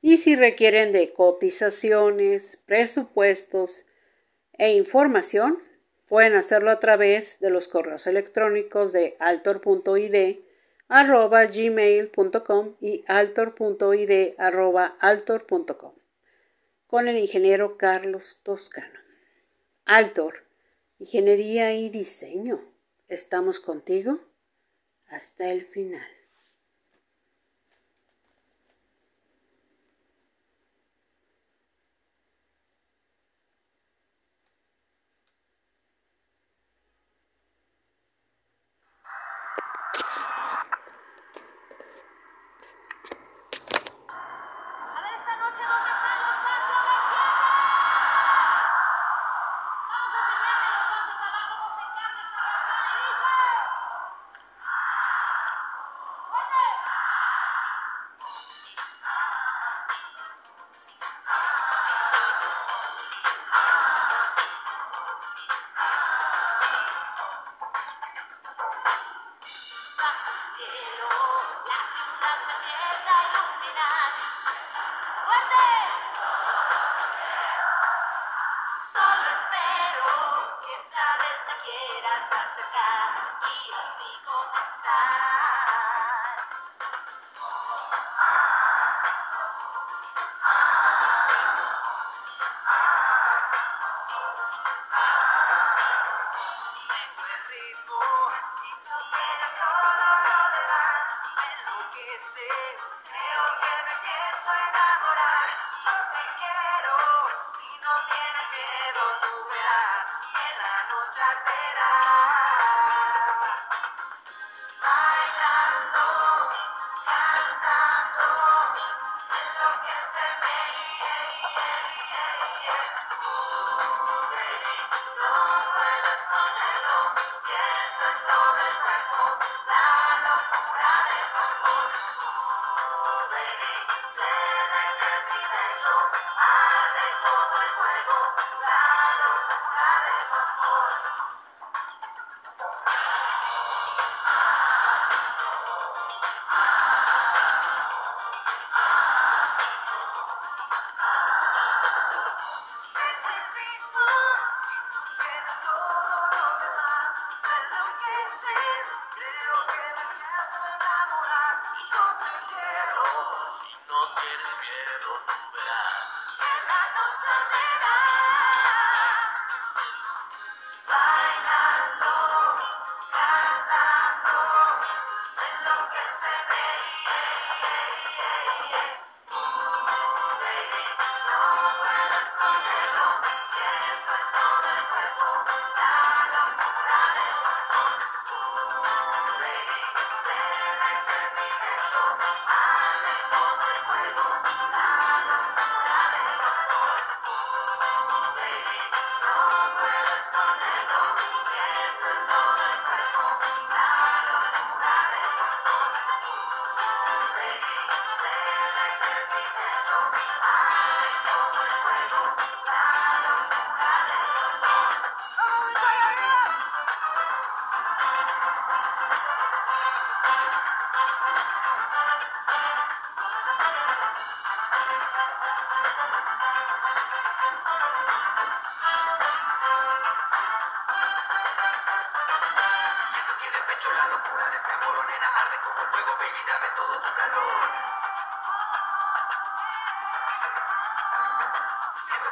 Y 0.01 0.17
si 0.17 0.35
requieren 0.35 0.93
de 0.93 1.11
cotizaciones, 1.11 2.63
presupuestos 2.65 3.85
e 4.53 4.71
información, 4.71 5.61
Pueden 6.07 6.35
hacerlo 6.35 6.71
a 6.71 6.79
través 6.79 7.41
de 7.41 7.49
los 7.49 7.67
correos 7.67 8.07
electrónicos 8.07 8.93
de 8.93 9.17
altor.id 9.19 10.37
arroba 10.87 11.45
gmail.com 11.45 12.75
y 12.79 13.03
altor.id 13.07 14.33
arroba 14.37 14.97
con 16.87 17.09
el 17.09 17.17
ingeniero 17.17 17.77
Carlos 17.77 18.39
Toscano. 18.41 18.99
Altor, 19.83 20.46
Ingeniería 20.99 21.75
y 21.75 21.89
Diseño. 21.89 22.59
Estamos 23.07 23.59
contigo 23.59 24.19
hasta 25.07 25.51
el 25.51 25.65
final. 25.67 26.16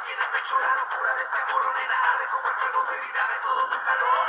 El 0.08 0.30
pecho 0.30 0.56
la 0.60 0.74
locura 0.76 1.14
de 1.16 1.22
ese 1.24 1.36
amor, 1.36 1.62
nena, 1.74 1.94
arde 2.14 2.26
como 2.30 2.48
el 2.48 2.54
fuego, 2.54 2.84
baby, 2.86 3.10
dame 3.12 3.34
todo 3.42 3.66
tu 3.66 3.84
calor. 3.84 4.26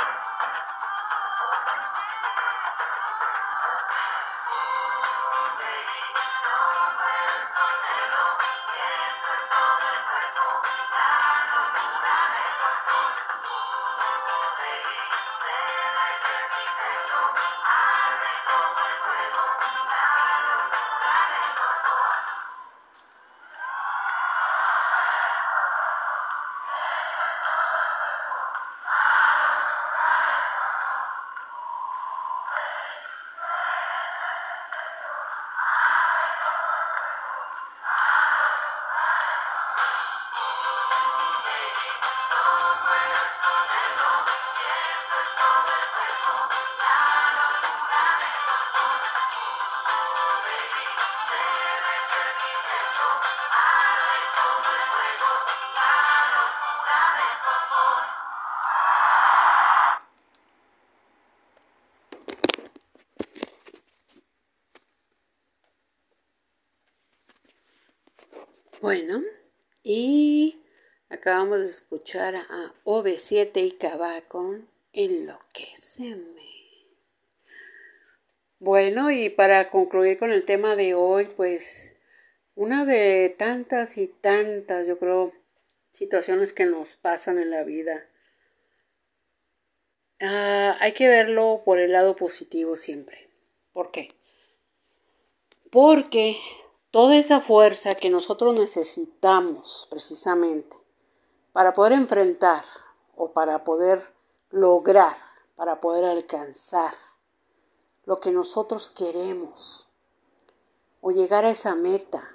A 72.15 72.73
OV7 72.85 73.51
y 73.57 73.71
Cava 73.71 74.21
con 74.21 74.69
Enloquéceme. 74.93 76.47
Bueno, 78.59 79.11
y 79.11 79.29
para 79.29 79.69
concluir 79.69 80.17
con 80.17 80.31
el 80.31 80.45
tema 80.45 80.77
de 80.77 80.93
hoy, 80.93 81.25
pues 81.25 81.97
una 82.55 82.85
de 82.85 83.35
tantas 83.37 83.97
y 83.97 84.07
tantas, 84.07 84.87
yo 84.87 84.97
creo, 84.97 85.33
situaciones 85.91 86.53
que 86.53 86.65
nos 86.65 86.95
pasan 86.95 87.39
en 87.39 87.51
la 87.51 87.63
vida. 87.63 88.07
Ah, 90.21 90.77
hay 90.79 90.93
que 90.93 91.09
verlo 91.09 91.61
por 91.65 91.77
el 91.77 91.91
lado 91.91 92.15
positivo 92.15 92.77
siempre. 92.77 93.27
¿Por 93.73 93.91
qué? 93.91 94.15
Porque 95.69 96.37
toda 96.89 97.17
esa 97.17 97.41
fuerza 97.41 97.95
que 97.95 98.09
nosotros 98.09 98.57
necesitamos 98.57 99.87
precisamente 99.91 100.86
para 101.57 101.73
poder 101.73 101.93
enfrentar 101.93 102.63
o 103.15 103.31
para 103.31 103.63
poder 103.63 104.13
lograr, 104.51 105.17
para 105.55 105.81
poder 105.81 106.05
alcanzar 106.05 106.93
lo 108.05 108.19
que 108.19 108.29
nosotros 108.29 108.91
queremos 108.91 109.89
o 111.01 111.09
llegar 111.09 111.45
a 111.45 111.49
esa 111.49 111.73
meta, 111.73 112.31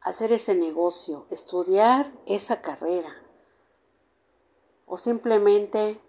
hacer 0.00 0.32
ese 0.32 0.56
negocio, 0.56 1.24
estudiar 1.30 2.10
esa 2.26 2.60
carrera 2.62 3.14
o 4.84 4.96
simplemente 4.96 6.00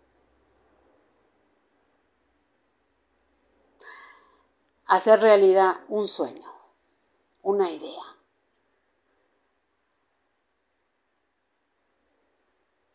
hacer 4.88 5.19
realidad 5.19 5.81
un 5.88 6.07
sueño, 6.07 6.51
una 7.43 7.69
idea. 7.69 8.12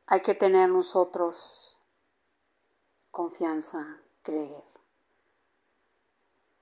Hay 0.09 0.23
que 0.23 0.35
tener 0.35 0.69
nosotros 0.69 1.79
confianza, 3.11 4.01
creer, 4.23 4.65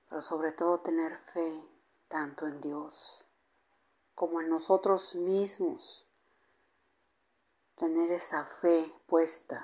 pero 0.09 0.21
sobre 0.21 0.51
todo 0.51 0.79
tener 0.79 1.17
fe 1.33 1.63
tanto 2.07 2.47
en 2.47 2.61
Dios 2.61 3.27
como 4.15 4.41
en 4.41 4.49
nosotros 4.49 5.15
mismos. 5.15 6.09
Tener 7.75 8.11
esa 8.11 8.45
fe 8.45 8.91
puesta 9.05 9.63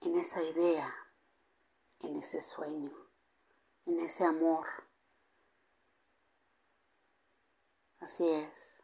en 0.00 0.18
esa 0.18 0.42
idea, 0.42 0.94
en 2.00 2.16
ese 2.16 2.42
sueño 2.42 3.08
en 3.88 4.00
ese 4.00 4.24
amor. 4.24 4.66
Así 8.00 8.28
es. 8.28 8.82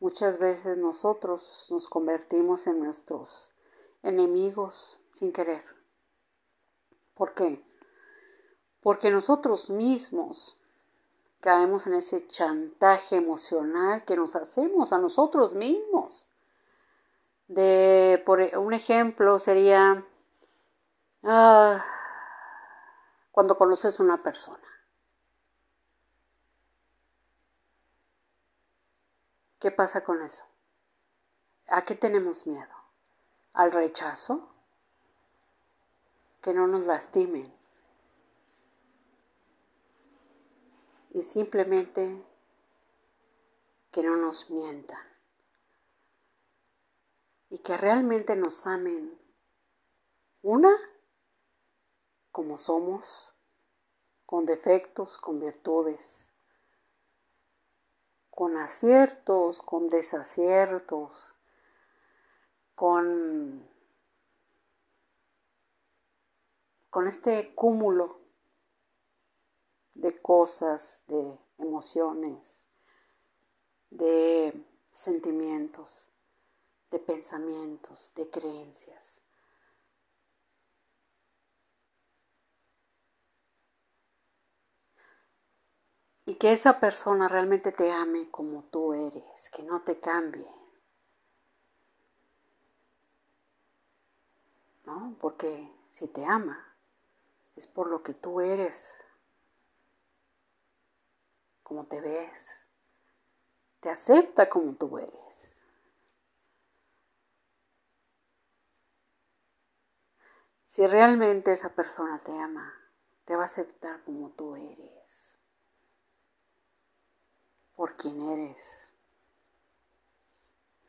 Muchas 0.00 0.38
veces 0.38 0.76
nosotros 0.76 1.66
nos 1.72 1.88
convertimos 1.88 2.68
en 2.68 2.78
nuestros 2.78 3.50
enemigos 4.04 5.00
sin 5.10 5.32
querer. 5.32 5.64
¿Por 7.14 7.34
qué? 7.34 7.64
Porque 8.80 9.10
nosotros 9.10 9.70
mismos 9.70 10.56
caemos 11.40 11.88
en 11.88 11.94
ese 11.94 12.28
chantaje 12.28 13.16
emocional 13.16 14.04
que 14.04 14.16
nos 14.16 14.36
hacemos 14.36 14.92
a 14.92 14.98
nosotros 14.98 15.54
mismos. 15.54 16.28
De, 17.48 18.22
por 18.24 18.40
un 18.40 18.74
ejemplo 18.74 19.40
sería, 19.40 20.06
ah, 21.24 21.84
cuando 23.32 23.58
conoces 23.58 23.98
a 23.98 24.02
una 24.04 24.22
persona. 24.22 24.77
¿Qué 29.58 29.70
pasa 29.70 30.04
con 30.04 30.22
eso? 30.22 30.44
¿A 31.66 31.84
qué 31.84 31.94
tenemos 31.94 32.46
miedo? 32.46 32.74
¿Al 33.52 33.72
rechazo? 33.72 34.48
Que 36.40 36.54
no 36.54 36.66
nos 36.66 36.82
lastimen. 36.82 37.52
Y 41.10 41.22
simplemente 41.22 42.24
que 43.90 44.02
no 44.02 44.16
nos 44.16 44.50
mientan. 44.50 45.04
Y 47.50 47.58
que 47.58 47.76
realmente 47.76 48.36
nos 48.36 48.66
amen. 48.66 49.18
Una 50.42 50.74
como 52.30 52.56
somos, 52.56 53.34
con 54.24 54.46
defectos, 54.46 55.18
con 55.18 55.40
virtudes, 55.40 56.32
con 58.38 58.56
aciertos, 58.56 59.62
con 59.62 59.88
desaciertos, 59.88 61.34
con, 62.76 63.68
con 66.88 67.08
este 67.08 67.52
cúmulo 67.56 68.20
de 69.94 70.22
cosas, 70.22 71.02
de 71.08 71.36
emociones, 71.58 72.68
de 73.90 74.64
sentimientos, 74.92 76.12
de 76.92 77.00
pensamientos, 77.00 78.14
de 78.14 78.30
creencias. 78.30 79.27
Y 86.28 86.34
que 86.34 86.52
esa 86.52 86.78
persona 86.78 87.26
realmente 87.26 87.72
te 87.72 87.90
ame 87.90 88.30
como 88.30 88.64
tú 88.64 88.92
eres, 88.92 89.48
que 89.48 89.62
no 89.62 89.80
te 89.80 89.98
cambie. 89.98 90.44
¿No? 94.84 95.16
Porque 95.18 95.72
si 95.88 96.06
te 96.08 96.26
ama, 96.26 96.76
es 97.56 97.66
por 97.66 97.88
lo 97.88 98.02
que 98.02 98.12
tú 98.12 98.42
eres, 98.42 99.06
como 101.62 101.86
te 101.86 101.98
ves, 101.98 102.68
te 103.80 103.88
acepta 103.88 104.50
como 104.50 104.74
tú 104.74 104.98
eres. 104.98 105.62
Si 110.66 110.86
realmente 110.86 111.52
esa 111.52 111.70
persona 111.70 112.22
te 112.22 112.38
ama, 112.38 112.70
te 113.24 113.34
va 113.34 113.44
a 113.44 113.46
aceptar 113.46 114.04
como 114.04 114.28
tú 114.32 114.54
eres 114.56 114.97
por 117.78 117.94
quien 117.94 118.20
eres. 118.20 118.92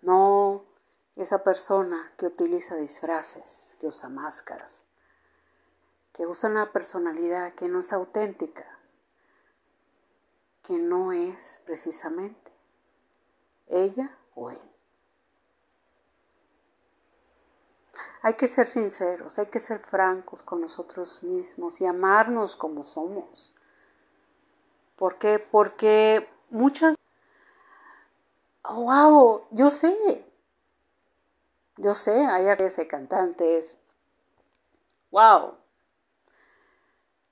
No 0.02 0.66
esa 1.16 1.44
persona 1.44 2.12
que 2.18 2.26
utiliza 2.26 2.78
disfraces, 2.78 3.78
que 3.80 3.86
usa 3.86 4.10
máscaras, 4.10 4.88
que 6.14 6.26
usa 6.26 6.50
una 6.50 6.72
personalidad 6.72 7.54
que 7.54 7.68
no 7.68 7.82
es 7.82 7.94
auténtica, 7.94 8.66
que 10.64 10.80
no 10.80 11.14
es 11.14 11.62
precisamente 11.64 12.52
ella 13.68 14.18
o 14.34 14.50
él. 14.50 14.62
Hay 18.24 18.34
que 18.34 18.48
ser 18.48 18.66
sinceros, 18.66 19.38
hay 19.38 19.46
que 19.46 19.60
ser 19.60 19.78
francos 19.82 20.42
con 20.42 20.60
nosotros 20.60 21.22
mismos 21.22 21.82
y 21.82 21.86
amarnos 21.86 22.56
como 22.56 22.84
somos. 22.84 23.56
¿Por 24.96 25.20
qué? 25.20 25.38
Porque 25.38 26.28
muchas... 26.50 26.96
Wow, 28.64 29.48
yo 29.52 29.70
sé. 29.70 30.26
Yo 31.78 31.94
sé, 31.94 32.26
hay 32.26 32.48
ese 32.60 32.88
cantantes. 32.88 33.78
Wow. 35.12 35.56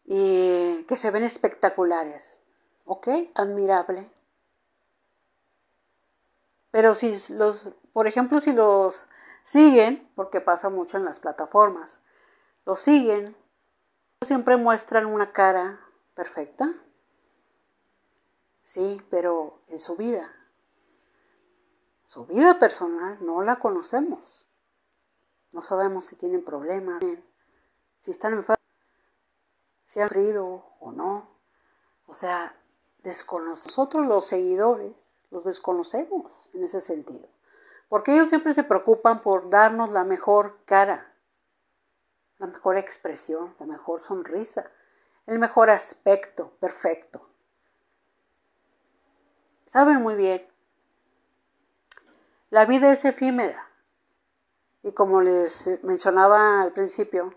Y 0.06 0.84
que 0.84 0.96
se 0.96 1.12
ven 1.12 1.24
espectaculares. 1.24 2.40
¿Ok? 2.86 3.08
Admirable. 3.36 4.10
Pero 6.72 6.94
si 6.94 7.12
los, 7.34 7.74
por 7.94 8.08
ejemplo, 8.08 8.40
si 8.40 8.54
los 8.54 9.10
siguen, 9.44 10.10
porque 10.16 10.42
pasa 10.42 10.70
mucho 10.70 10.98
en 10.98 11.06
las 11.06 11.20
plataformas, 11.20 12.02
los 12.66 12.80
siguen, 12.82 13.36
siempre 14.22 14.58
muestran 14.58 15.06
una 15.06 15.32
cara 15.32 15.80
perfecta, 16.14 16.74
Sí, 18.68 19.02
pero 19.10 19.62
en 19.70 19.80
su 19.80 19.96
vida, 19.96 20.30
su 22.04 22.26
vida 22.26 22.60
personal 22.60 23.18
no 23.26 23.42
la 23.42 23.60
conocemos. 23.60 24.46
No 25.54 25.62
sabemos 25.62 26.04
si 26.04 26.18
tienen 26.18 26.44
problemas, 26.44 27.02
si 28.00 28.12
están 28.12 28.34
enfermos, 28.34 28.60
si 29.86 30.02
han 30.02 30.10
sufrido 30.10 30.66
o 30.82 30.92
no. 30.92 31.30
O 32.08 32.14
sea, 32.14 32.62
desconocemos. 33.04 33.68
Nosotros 33.68 34.06
los 34.06 34.26
seguidores 34.26 35.22
los 35.32 35.46
desconocemos 35.46 36.54
en 36.54 36.66
ese 36.66 36.82
sentido. 36.82 37.30
Porque 37.88 38.16
ellos 38.16 38.28
siempre 38.28 38.52
se 38.52 38.66
preocupan 38.66 39.22
por 39.22 39.50
darnos 39.50 39.92
la 39.92 40.04
mejor 40.04 40.60
cara, 40.66 41.16
la 42.38 42.48
mejor 42.48 42.76
expresión, 42.76 43.56
la 43.60 43.66
mejor 43.66 44.02
sonrisa, 44.02 44.70
el 45.26 45.40
mejor 45.40 45.70
aspecto 45.70 46.50
perfecto 46.60 47.27
saben 49.68 50.02
muy 50.02 50.16
bien, 50.16 50.48
la 52.50 52.66
vida 52.66 52.92
es 52.92 53.06
efímera. 53.06 53.70
Y 54.82 54.94
como 54.94 55.22
les 55.22 55.84
mencionaba 55.84 56.62
al 56.62 56.72
principio, 56.72 57.36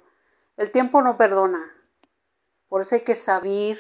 el 0.57 0.71
tiempo 0.71 1.03
no 1.03 1.17
perdona. 1.17 1.75
Por 2.69 2.83
eso 2.83 2.95
hay 2.95 3.01
que 3.03 3.17
saber 3.17 3.79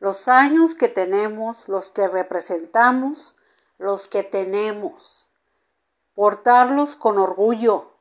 los 0.00 0.26
años 0.26 0.74
que 0.74 0.88
tenemos, 0.88 1.68
los 1.68 1.90
que 1.92 2.08
representamos, 2.08 3.36
los 3.78 4.08
que 4.08 4.24
tenemos. 4.24 5.30
Portarlos 6.14 6.96
con 6.96 7.18
orgullo. 7.18 7.92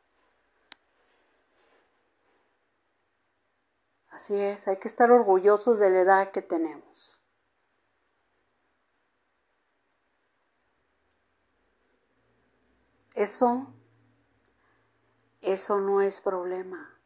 Así 4.10 4.40
es, 4.40 4.68
hay 4.68 4.78
que 4.78 4.88
estar 4.88 5.12
orgullosos 5.12 5.78
de 5.78 5.90
la 5.90 6.00
edad 6.00 6.32
que 6.32 6.42
tenemos. 6.42 7.25
Eso, 13.16 13.68
eso 15.42 15.80
no 15.80 16.02
es 16.02 16.20
problema. 16.20 17.00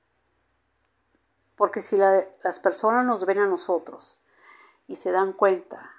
Porque 1.56 1.82
si 1.82 1.98
las 1.98 2.60
personas 2.60 3.06
nos 3.06 3.26
ven 3.26 3.38
a 3.38 3.46
nosotros 3.46 4.24
y 4.88 4.96
se 4.96 5.12
dan 5.12 5.34
cuenta, 5.34 5.94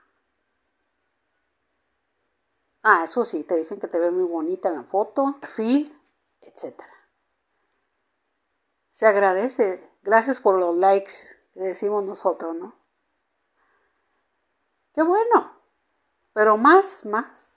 ah, 2.83 3.05
eso 3.05 3.23
sí, 3.23 3.44
te 3.44 3.55
dicen 3.55 3.79
que 3.79 3.87
te 3.87 4.01
ves 4.01 4.12
muy 4.12 4.25
bonita 4.25 4.68
en 4.68 4.77
la 4.77 4.83
foto, 4.83 5.37
perfil, 5.38 5.96
etc. 6.40 6.83
Se 8.90 9.07
agradece, 9.07 9.88
gracias 10.03 10.40
por 10.40 10.59
los 10.59 10.75
likes 10.77 11.12
que 11.55 11.61
decimos 11.61 12.03
nosotros, 12.03 12.57
¿no? 12.57 12.75
Qué 14.92 15.03
bueno, 15.03 15.57
pero 16.33 16.57
más, 16.57 17.07
más, 17.07 17.55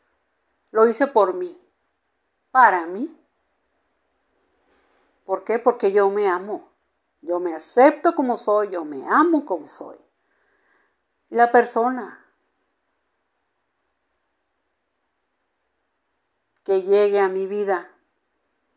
lo 0.69 0.85
hice 0.87 1.07
por 1.07 1.33
mí 1.33 1.62
para 2.53 2.85
mí. 2.85 3.09
¿Por 5.25 5.43
qué? 5.43 5.57
Porque 5.57 5.91
yo 5.91 6.11
me 6.11 6.27
amo. 6.27 6.69
Yo 7.21 7.39
me 7.39 7.55
acepto 7.55 8.13
como 8.13 8.37
soy, 8.37 8.69
yo 8.69 8.85
me 8.85 9.03
amo 9.07 9.43
como 9.43 9.67
soy. 9.67 9.97
La 11.29 11.51
persona 11.51 12.23
que 16.63 16.83
llegue 16.83 17.19
a 17.19 17.27
mi 17.27 17.47
vida 17.47 17.89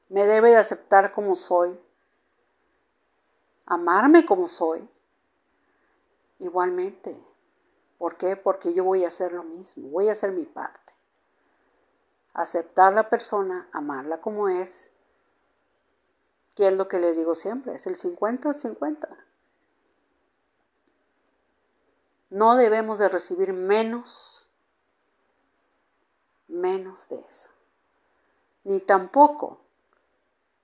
me 0.08 0.24
debe 0.24 0.50
de 0.50 0.56
aceptar 0.56 1.12
como 1.12 1.36
soy, 1.36 1.78
amarme 3.66 4.24
como 4.24 4.48
soy. 4.48 4.88
Igualmente. 6.38 7.14
¿Por 7.98 8.16
qué? 8.16 8.36
Porque 8.36 8.72
yo 8.72 8.84
voy 8.84 9.04
a 9.04 9.08
hacer 9.08 9.32
lo 9.32 9.42
mismo, 9.42 9.90
voy 9.90 10.08
a 10.08 10.12
hacer 10.12 10.32
mi 10.32 10.46
parte 10.46 10.85
aceptar 12.36 12.92
la 12.92 13.08
persona, 13.08 13.66
amarla 13.72 14.20
como 14.20 14.50
es, 14.50 14.92
que 16.54 16.68
es 16.68 16.74
lo 16.74 16.86
que 16.86 16.98
les 16.98 17.16
digo 17.16 17.34
siempre, 17.34 17.74
es 17.74 17.86
el 17.86 17.96
50-50. 17.96 19.08
No 22.28 22.56
debemos 22.56 22.98
de 22.98 23.08
recibir 23.08 23.54
menos, 23.54 24.46
menos 26.46 27.08
de 27.08 27.20
eso. 27.20 27.50
Ni 28.64 28.80
tampoco 28.80 29.62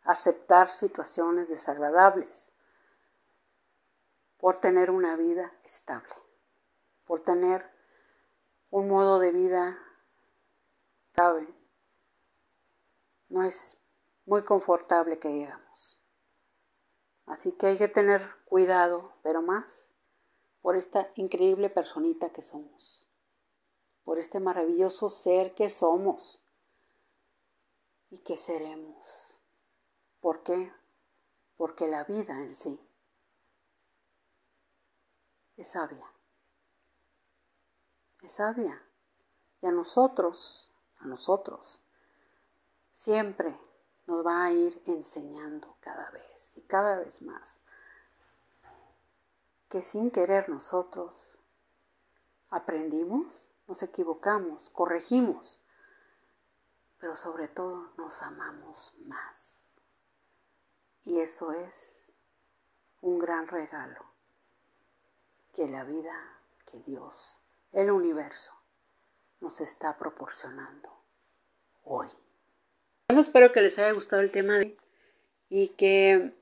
aceptar 0.05 0.75
situaciones 0.75 1.49
desagradables 1.49 2.53
por 4.37 4.61
tener 4.61 4.91
una 4.91 5.17
vida 5.17 5.53
estable, 5.65 6.15
por 7.07 7.23
tener 7.23 7.65
un 8.71 8.89
modo 8.89 9.19
de 9.21 9.33
vida 9.33 9.79
cabe 11.15 11.62
no 13.33 13.43
es 13.43 13.79
muy 14.27 14.45
confortable 14.45 15.19
que 15.19 15.31
llegamos. 15.31 16.01
Así 17.25 17.53
que 17.53 17.69
hay 17.69 17.79
que 17.79 17.89
tener 17.89 18.21
cuidado, 18.45 19.15
pero 19.23 19.41
más 19.41 19.93
por 20.61 20.77
esta 20.77 21.11
increíble 21.17 21.71
personita 21.71 22.31
que 22.31 22.43
somos, 22.43 23.09
por 24.05 24.19
este 24.19 24.39
maravilloso 24.39 25.09
ser 25.09 25.55
que 25.55 25.71
somos 25.71 26.47
y 28.11 28.19
que 28.19 28.37
seremos. 28.37 29.41
¿Por 30.21 30.43
qué? 30.43 30.71
Porque 31.57 31.89
la 31.89 32.05
vida 32.05 32.35
en 32.39 32.55
sí 32.55 32.79
es 35.57 35.71
sabia. 35.71 36.07
Es 38.23 38.35
sabia. 38.35 38.83
Y 39.63 39.67
a 39.67 39.71
nosotros, 39.71 40.71
a 40.99 41.07
nosotros, 41.07 41.83
siempre 43.03 43.59
nos 44.07 44.25
va 44.25 44.45
a 44.45 44.53
ir 44.53 44.81
enseñando 44.87 45.77
cada 45.81 46.09
vez 46.11 46.59
y 46.59 46.63
cada 46.63 46.99
vez 47.01 47.21
más 47.23 47.61
que 49.69 49.83
sin 49.83 50.13
querer 50.13 50.49
nosotros 50.49 51.41
aprendimos, 52.51 53.57
nos 53.67 53.83
equivocamos, 53.83 54.71
corregimos, 54.71 55.67
pero 57.01 57.17
sobre 57.17 57.49
todo 57.49 57.91
nos 57.97 58.23
amamos 58.23 58.95
más. 59.07 59.75
Y 61.05 61.19
eso 61.19 61.51
es 61.51 62.13
un 63.01 63.19
gran 63.19 63.49
regalo 63.49 64.05
que 65.53 65.67
la 65.67 65.83
vida, 65.83 66.39
que 66.67 66.79
Dios, 66.81 67.43
el 67.73 67.91
universo 67.91 68.55
nos 69.41 69.61
está 69.61 69.99
proporcionando 69.99 70.91
hoy. 71.83 72.09
Espero 73.21 73.53
que 73.53 73.63
les 73.63 73.79
haya 73.79 73.93
gustado 73.93 74.23
el 74.23 74.31
tema 74.31 74.61
y 75.49 75.69
que, 75.69 76.33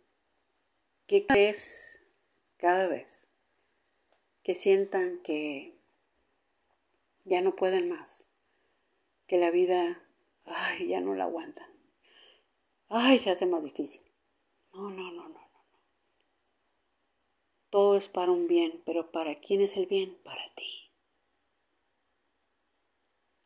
que 1.07 1.27
cada 1.27 1.41
vez 1.41 2.01
cada 2.61 2.89
vez 2.89 3.29
que 4.43 4.55
sientan 4.55 5.19
que 5.23 5.75
ya 7.25 7.41
no 7.41 7.57
pueden 7.57 7.89
más, 7.89 8.31
que 9.27 9.39
la 9.39 9.51
vida, 9.51 10.03
ay, 10.45 10.89
ya 10.89 11.01
no 11.01 11.15
la 11.15 11.25
aguantan, 11.25 11.71
ay, 12.89 13.19
se 13.19 13.31
hace 13.31 13.47
más 13.47 13.63
difícil. 13.63 14.03
No, 14.73 14.91
no, 14.91 15.11
no, 15.13 15.29
no, 15.29 15.41
no. 15.41 15.51
Todo 17.71 17.97
es 17.97 18.09
para 18.09 18.33
un 18.33 18.47
bien, 18.47 18.83
pero 18.85 19.11
¿para 19.11 19.41
quién 19.41 19.61
es 19.63 19.77
el 19.77 19.87
bien? 19.87 20.17
Para 20.23 20.53
ti. 20.55 20.91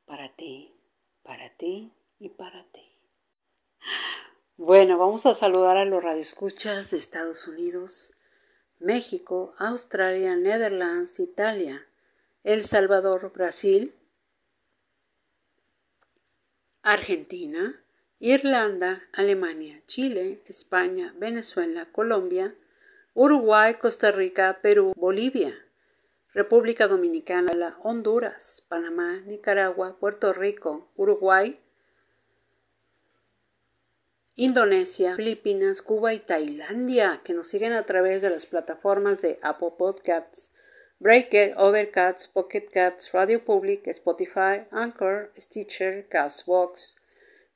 Para 0.06 0.34
ti, 0.34 0.74
para 1.22 1.56
ti 1.56 1.92
y 2.18 2.28
para 2.30 2.64
ti. 2.72 2.93
Bueno, 4.56 4.98
vamos 4.98 5.26
a 5.26 5.34
saludar 5.34 5.76
a 5.76 5.84
los 5.84 6.02
radioescuchas 6.02 6.90
de 6.92 6.98
Estados 6.98 7.48
Unidos, 7.48 8.14
México, 8.78 9.54
Australia, 9.58 10.36
Netherlands, 10.36 11.18
Italia, 11.18 11.86
El 12.44 12.62
Salvador, 12.62 13.32
Brasil, 13.34 13.94
Argentina, 16.82 17.82
Irlanda, 18.20 19.02
Alemania, 19.12 19.82
Chile, 19.86 20.42
España, 20.46 21.14
Venezuela, 21.18 21.88
Colombia, 21.90 22.54
Uruguay, 23.12 23.74
Costa 23.74 24.12
Rica, 24.12 24.60
Perú, 24.62 24.92
Bolivia, 24.96 25.52
República 26.32 26.86
Dominicana, 26.88 27.76
Honduras, 27.82 28.64
Panamá, 28.68 29.20
Nicaragua, 29.26 29.96
Puerto 29.98 30.32
Rico, 30.32 30.88
Uruguay, 30.96 31.60
Indonesia, 34.36 35.14
Filipinas, 35.14 35.80
Cuba 35.80 36.12
y 36.12 36.18
Tailandia, 36.18 37.20
que 37.22 37.32
nos 37.32 37.46
siguen 37.46 37.72
a 37.72 37.86
través 37.86 38.20
de 38.20 38.30
las 38.30 38.46
plataformas 38.46 39.22
de 39.22 39.38
Apple 39.42 39.74
Podcasts, 39.78 40.52
Breaker, 40.98 41.54
Overcast, 41.56 42.32
Pocket 42.32 42.68
Cats, 42.72 43.12
Radio 43.12 43.44
Public, 43.44 43.86
Spotify, 43.86 44.66
Anchor, 44.72 45.32
Stitcher, 45.38 46.08
Castbox, 46.08 47.00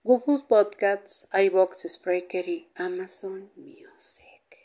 Google 0.05 0.45
Podcasts, 0.49 1.29
iBox, 1.33 1.83
Spreaker 1.89 2.49
y 2.49 2.71
Amazon 2.77 3.51
Music. 3.57 4.57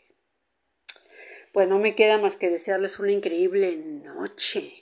Pues 1.52 1.68
no 1.68 1.80
me 1.80 1.96
queda 1.96 2.20
más 2.20 2.36
que 2.36 2.52
desearles 2.52 3.00
una 3.00 3.12
increíble 3.12 3.76
noche. 3.76 4.82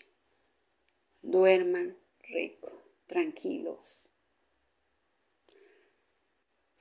Duerman 1.21 1.95
rico, 2.27 2.73
tranquilos 3.07 4.10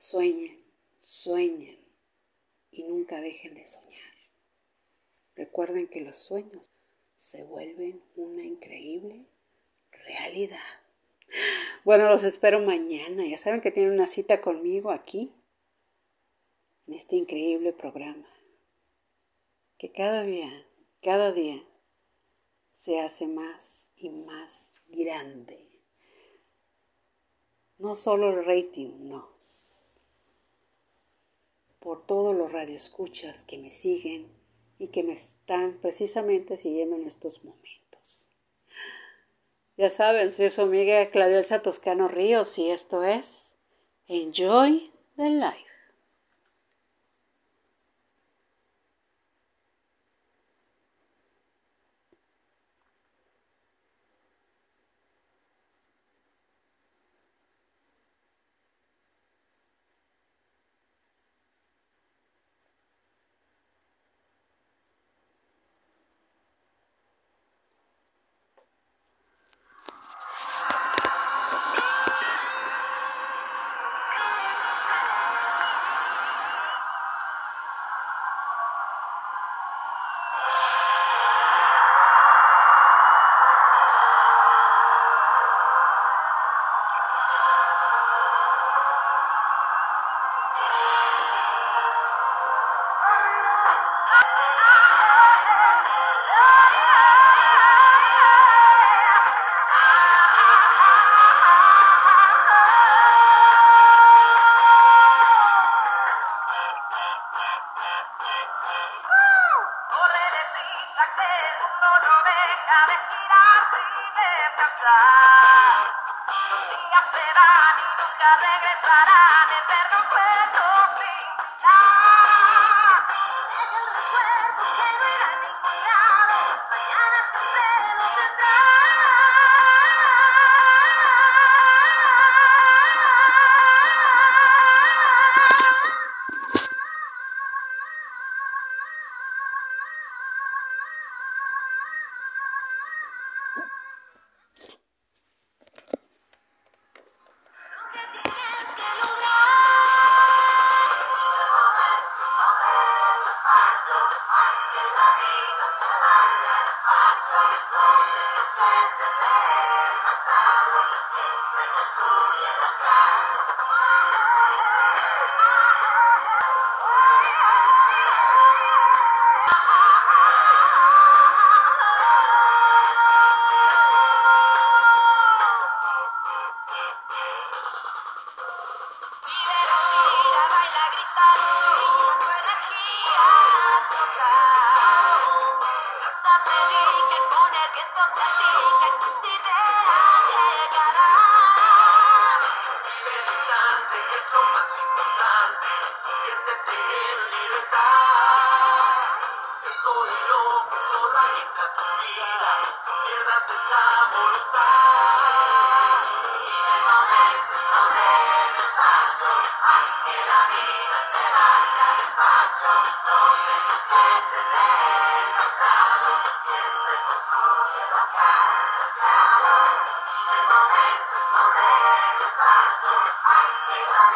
Sueñen, 0.03 0.59
sueñen 0.97 1.77
y 2.71 2.81
nunca 2.81 3.21
dejen 3.21 3.53
de 3.53 3.67
soñar. 3.67 4.15
Recuerden 5.35 5.87
que 5.87 6.01
los 6.01 6.17
sueños 6.17 6.71
se 7.15 7.43
vuelven 7.43 8.01
una 8.15 8.43
increíble 8.43 9.27
realidad. 9.91 10.57
Bueno, 11.83 12.09
los 12.09 12.23
espero 12.23 12.61
mañana. 12.61 13.27
Ya 13.27 13.37
saben 13.37 13.61
que 13.61 13.69
tienen 13.69 13.93
una 13.93 14.07
cita 14.07 14.41
conmigo 14.41 14.89
aquí, 14.89 15.31
en 16.87 16.95
este 16.95 17.15
increíble 17.15 17.71
programa. 17.71 18.27
Que 19.77 19.91
cada 19.91 20.23
día, 20.23 20.65
cada 21.03 21.31
día 21.31 21.63
se 22.73 22.99
hace 22.99 23.27
más 23.27 23.93
y 23.97 24.09
más 24.09 24.73
grande. 24.87 25.63
No 27.77 27.95
solo 27.95 28.31
el 28.31 28.43
rating, 28.43 29.07
no 29.07 29.40
por 31.81 32.05
todos 32.05 32.35
los 32.35 32.51
radioescuchas 32.51 33.43
que 33.43 33.57
me 33.57 33.71
siguen 33.71 34.27
y 34.79 34.87
que 34.87 35.03
me 35.03 35.13
están 35.13 35.79
precisamente 35.81 36.57
siguiendo 36.57 36.95
en 36.95 37.07
estos 37.07 37.43
momentos. 37.43 38.29
Ya 39.77 39.89
saben, 39.89 40.31
soy 40.31 40.51
su 40.51 40.61
amiga 40.61 41.09
Claudia 41.09 41.61
Toscano 41.61 42.07
Ríos 42.07 42.57
y 42.59 42.69
esto 42.69 43.03
es 43.03 43.55
Enjoy 44.07 44.91
the 45.17 45.29
Life. 45.29 45.70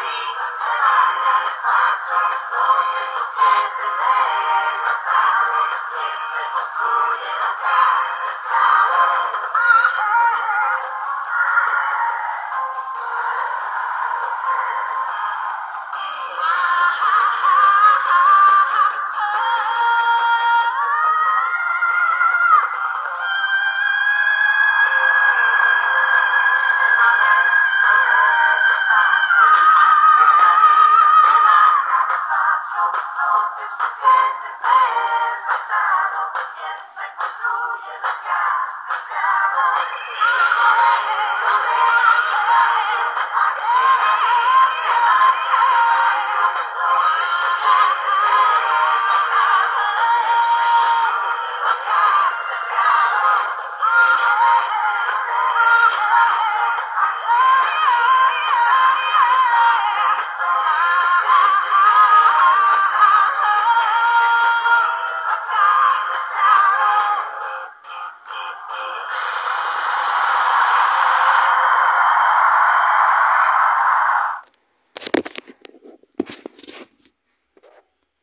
Oh! 0.08 0.35